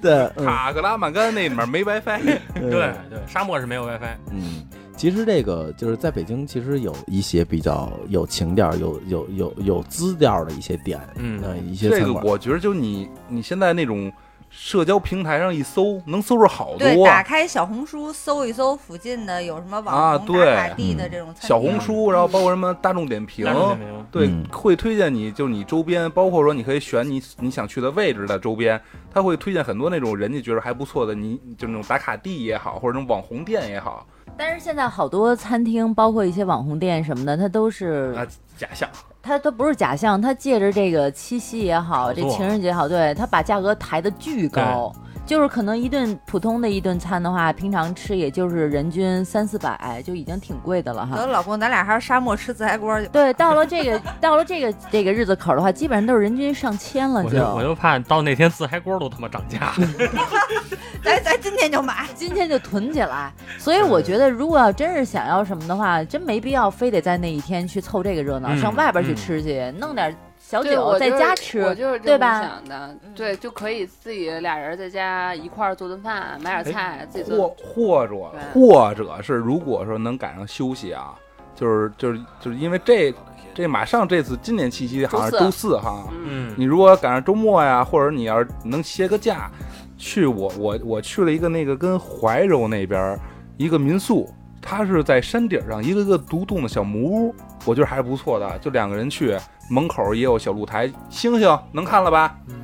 [0.00, 2.20] 对，嗯塔克拉玛干那里面没 WiFi，
[2.54, 2.70] 对对
[3.08, 4.16] 对，沙漠是没有 WiFi。
[4.30, 4.62] 嗯，
[4.96, 12.24] 其实这个就是在北京，其实有一些比较有情调、有有有有资调的一些店，嗯呃，一些这个餐馆。
[12.26, 14.12] 我觉得就你你现在那种
[14.56, 17.04] 社交平台上一搜，能搜出好对，多。
[17.04, 21.48] 打开小红书搜一搜附近的有什么啊网红打卡地的这种餐厅。
[21.48, 23.44] 小红书，然后包括什么大众点评。
[23.44, 24.06] 大，众点评。
[24.10, 24.44] 对，嗯。
[24.52, 28.80] 会推荐你，就是你周边，包括说你可以选你你想去的位置的周边，
[29.12, 34.06] 他会推荐很多那种人家觉得还不错的，你就那种打卡地也好，或者那种网红店也好。
[34.38, 38.26] 但是现在好多餐厅，包括一些网红店什么的，它都是啊，
[38.56, 38.88] 假象。
[39.24, 44.94] 它都不是假象，他借着这个七夕也好，这情人节也好，对，他把价格抬得巨高。
[45.26, 51.26] 就是可能一顿普通的一顿餐的话，平常吃也就是人均三四百，就已经挺贵的了哈得哈。
[51.26, 53.08] 老公，咱俩还是沙漠吃自嗨锅去。
[53.08, 57.28] 对，到了这个 到了这个这个日子口的话，基本上都是人均上千了就。
[57.28, 59.72] 我就我就怕到那天自嗨锅都他妈涨价。
[61.02, 62.06] 咱咱今天就买。
[62.14, 70.14] 今天就囤起来，所以我觉得，如果要真是想要什么的话，真没必要非得在那一天去凑这个热闹，嗯上外边去嗯吃去，弄点
[70.46, 72.42] 小，酒在我就是家吃，我就是这么对吧？
[72.42, 77.48] 想的，对，就可以自己俩人在家一块儿做顿饭，买点菜，自己做。
[77.56, 78.14] 或者
[78.52, 81.14] 或者是如果说能赶上休息啊，
[81.56, 83.12] 就是就是就是因为这
[83.54, 89.50] 这马上这次今年七夕好像是周周四哈，嗯，嗯，你如果赶上周末呀，或者你要是能歇个假，
[89.96, 93.18] 去我我我去了一个那个跟怀柔那边
[93.56, 94.28] 一个民宿，
[94.66, 97.34] 它是在山顶上一个个独栋的小木屋，
[97.66, 98.58] 我觉得还是不错的。
[98.58, 99.36] 就两个人去，
[99.68, 102.34] 门口也有小露台，星星能看了吧？
[102.48, 102.54] 嗯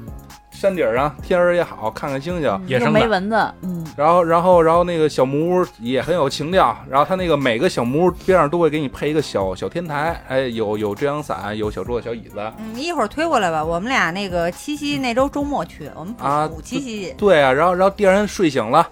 [0.51, 2.43] 山顶上天儿也好看看星星。
[2.43, 6.77] 又野生的没蚊子，嗯，然后，然后，然后那个小木屋也很有情调。
[6.87, 12.35] 然后它那个每个小木屋边上都会给你配一个小小天台，哎，有有遮阳伞，有小桌子、小椅子。
[12.59, 13.65] 嗯，一会儿推过来吧。
[13.65, 17.15] 我们俩那个七夕那周周末去，我们补啊补七夕去。
[17.17, 18.87] 对啊，然后然后第二天睡醒了，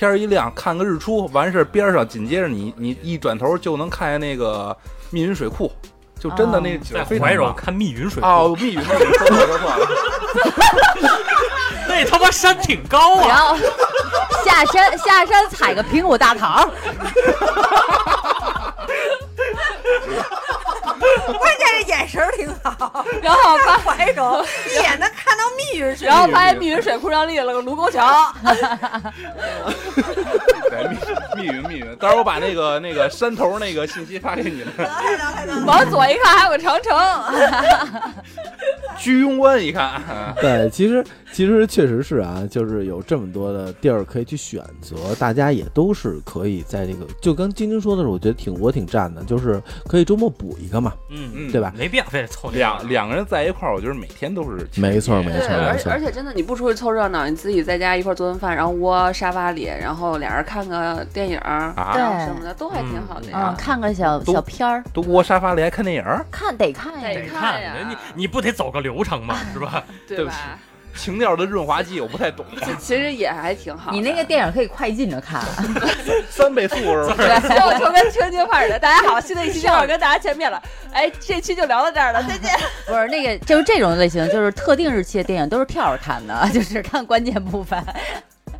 [0.00, 4.74] 天一亮，看个日出，完事儿边上紧接着你你一转头就能看见那个
[5.10, 5.70] 密云水库，
[6.18, 9.86] 就真的那景在非常棒怀柔看密云水库，哦，密云那里说错说错了，
[11.86, 13.28] 那他妈山挺高啊！
[13.28, 13.54] 然后
[14.42, 16.66] 下山下山采个苹果大桃，
[21.00, 26.06] 关键是眼神儿挺好， 然后发， 怀柔一眼能看到密云水。
[26.06, 28.32] 然后发现密云水库上立了个卢沟桥，
[30.70, 30.88] 对，
[31.36, 34.66] 密密云密云，到时候我把那个那个山头那个信息发给你们。
[35.66, 36.96] 往左一看还有个长城，
[38.98, 40.02] 居庸关一看，
[40.40, 51.72] 对，其实其实确实是啊，就是有这么多的地儿可以去选择，大家也都是可以在这个，就跟晶晶说的是，我觉得挺我挺赞的，就是可以周末补一个嘛，嗯，嗯，对吧？
[51.76, 63.54] 没必要非得凑这个两两个人在一块儿，我觉得每天都是 没错没错，而而且真的你不出去凑热闹，你自己在家一块儿做顿饭，然后窝沙发里，然后俩人看个电影儿啊什么的，都还挺好的嗯，呀。
[63.58, 67.26] 看个小小片儿，都窝沙发里还看电影，看得看呀得。
[67.28, 69.82] 看呀你你不得走个流程嘛， 是吧？
[70.06, 70.58] 对对不起吧？
[70.94, 73.90] 情调的润滑剂我不太懂，其其实也还挺好。
[73.92, 75.42] 你那个电影可以快进着看，
[76.28, 77.14] 三倍速是吧？
[77.16, 78.78] 对，就就跟春节话似的。
[78.78, 80.62] 大家好，新的一期正好跟大家见面了。
[80.92, 82.52] 哎，这期就聊到这儿了，再见。
[82.86, 87.82] 不是那个就是这种类型，就是特定日期的电影都是跳着看的， 就是看关键部分。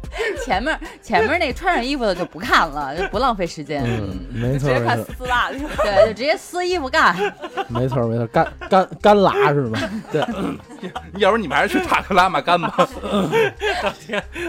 [0.44, 3.82] 前面前面那穿上衣服的就不看了，就不浪费时间。
[3.85, 5.59] 嗯，没错直接看撕拉去。
[5.59, 7.16] 对，就直接撕衣服干。
[7.68, 9.81] 没错没错，干干干拉是吧？
[10.10, 10.24] 对
[11.18, 12.89] 要不你们还是去塔克拉玛干吧。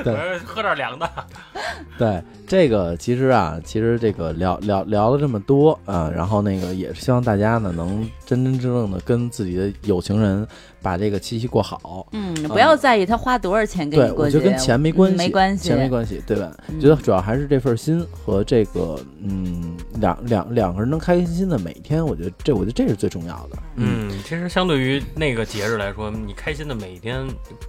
[0.04, 1.10] 对呃喝点凉的，
[1.98, 10.48] 对，这个其实啊，其实这个聊聊聊了这么多啊，然后那个也是希望大家呢能真真正正的跟自己的有情人
[10.82, 12.08] 把这个七夕过好。
[12.12, 16.52] 嗯，不要在意他花多少钱给，你过节，我觉得跟钱没关系，嗯没关系，钱没关系，对吧？
[16.70, 23.58] 嗯觉得主要还是这份心和这个，嗯，两两两个人能开开心心的每天，我觉得这，我觉得这是最重要的。
[23.76, 27.28] 嗯，其实相对于那个节日来说，你开心的每一天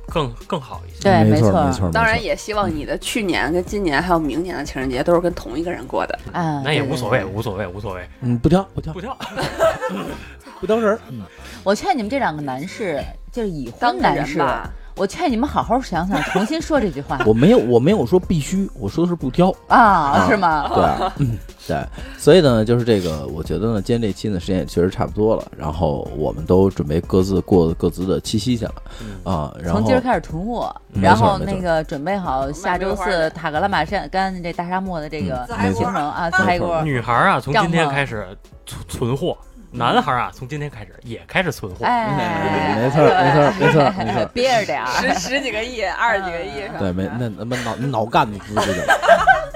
[0.08, 1.02] 更更好一些。
[1.02, 6.18] 对，没错，没错，当然也希望你的去年跟今年还有明年的情人节都是跟同一个人过的。
[6.32, 7.24] 嗯，那也无所谓，。
[7.24, 9.16] 无所谓，无所谓，嗯，不挑，不挑不，挑。
[10.60, 11.00] 不挑人儿。
[11.10, 19.54] 嗯，对我劝你们这两个男士，就是已婚男士，吧，我劝你们好好想想，重新说这句话 我没有，我没有说必须，我说的是不挑。
[19.68, 20.68] 啊，是吗？
[20.74, 21.86] 对，嗯对，
[22.18, 28.74] 所以呢，就是这个，我觉得呢，今天这期呢时间也确实差不多了，然后我们都准备各自过各自的七夕去了
[29.22, 36.82] 啊，然后从今儿开始囤货，然后那个准备好下周四塔格拉玛山干这大沙漠的这个嗯没错行程啊，自嗨锅。
[36.82, 38.26] 女孩啊，从今天开始
[38.66, 39.36] 存存货；
[39.72, 41.84] 男孩啊，从今天开始也开始存货。
[41.84, 44.86] 哎，没错没错没错没错憋着点儿。
[44.86, 46.78] 十十几个亿，二十几个亿是吧？
[46.78, 48.94] 对，没那那么脑脑干子不知道。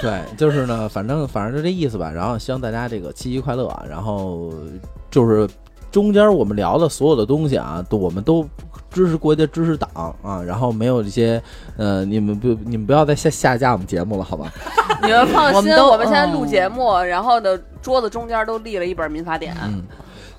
[0.00, 2.10] 对，就是呢，反正反正就这意思吧。
[2.10, 3.84] 然后希望大家这个七夕快乐啊！
[3.88, 4.52] 然后
[5.10, 5.48] 就是
[5.90, 8.46] 中间我们聊的所有的东西啊，都我们都
[8.90, 11.42] 支持国家支持党啊，然后没有这些
[11.76, 14.52] 呃，你们不你们不要再下下架我们节目了，好吧？
[15.02, 19.56] 你们放心，我们都我们现在录节目，然后的桌子中间都立了一本民法典。
[19.62, 19.82] 嗯，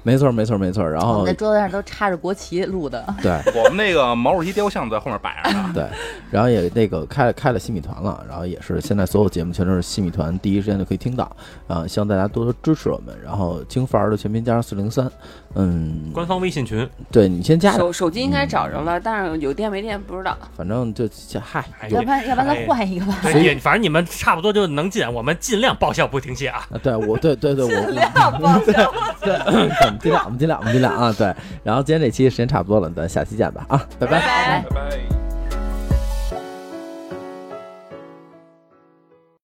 [0.08, 0.90] 没错没错没错。
[0.90, 5.72] 然后我们在桌子上都插着国旗录的， 对我们那个毛主席雕像在后面摆着呢。
[5.76, 5.86] 对，
[6.32, 11.30] 然后也那个开了开了新米团了，然后也是现在所有节目全都是新米团第一时间就可以听到
[11.68, 13.14] 啊、希望大家多多支持我们。
[13.22, 15.12] 然后京范儿的全拼加上四零三，
[15.60, 20.38] 嗯，官方微信群，对你先加着，手手机应该找着了，但是有电没电不知道。
[20.56, 23.18] 反正就就嗨，哎要不然要不然咱换一个吧。
[23.60, 26.68] 反正你们差不多就能进，我们尽量报销不停歇啊。
[26.72, 28.94] 啊，对我对对对我尽量报销。
[29.20, 31.34] 对，我们尽量我们尽量我们尽量啊，对。
[31.64, 34.20] 然后今天这期时间差不多了，咱下期见吧啊，拜拜。
[34.20, 35.27] 拜拜拜拜。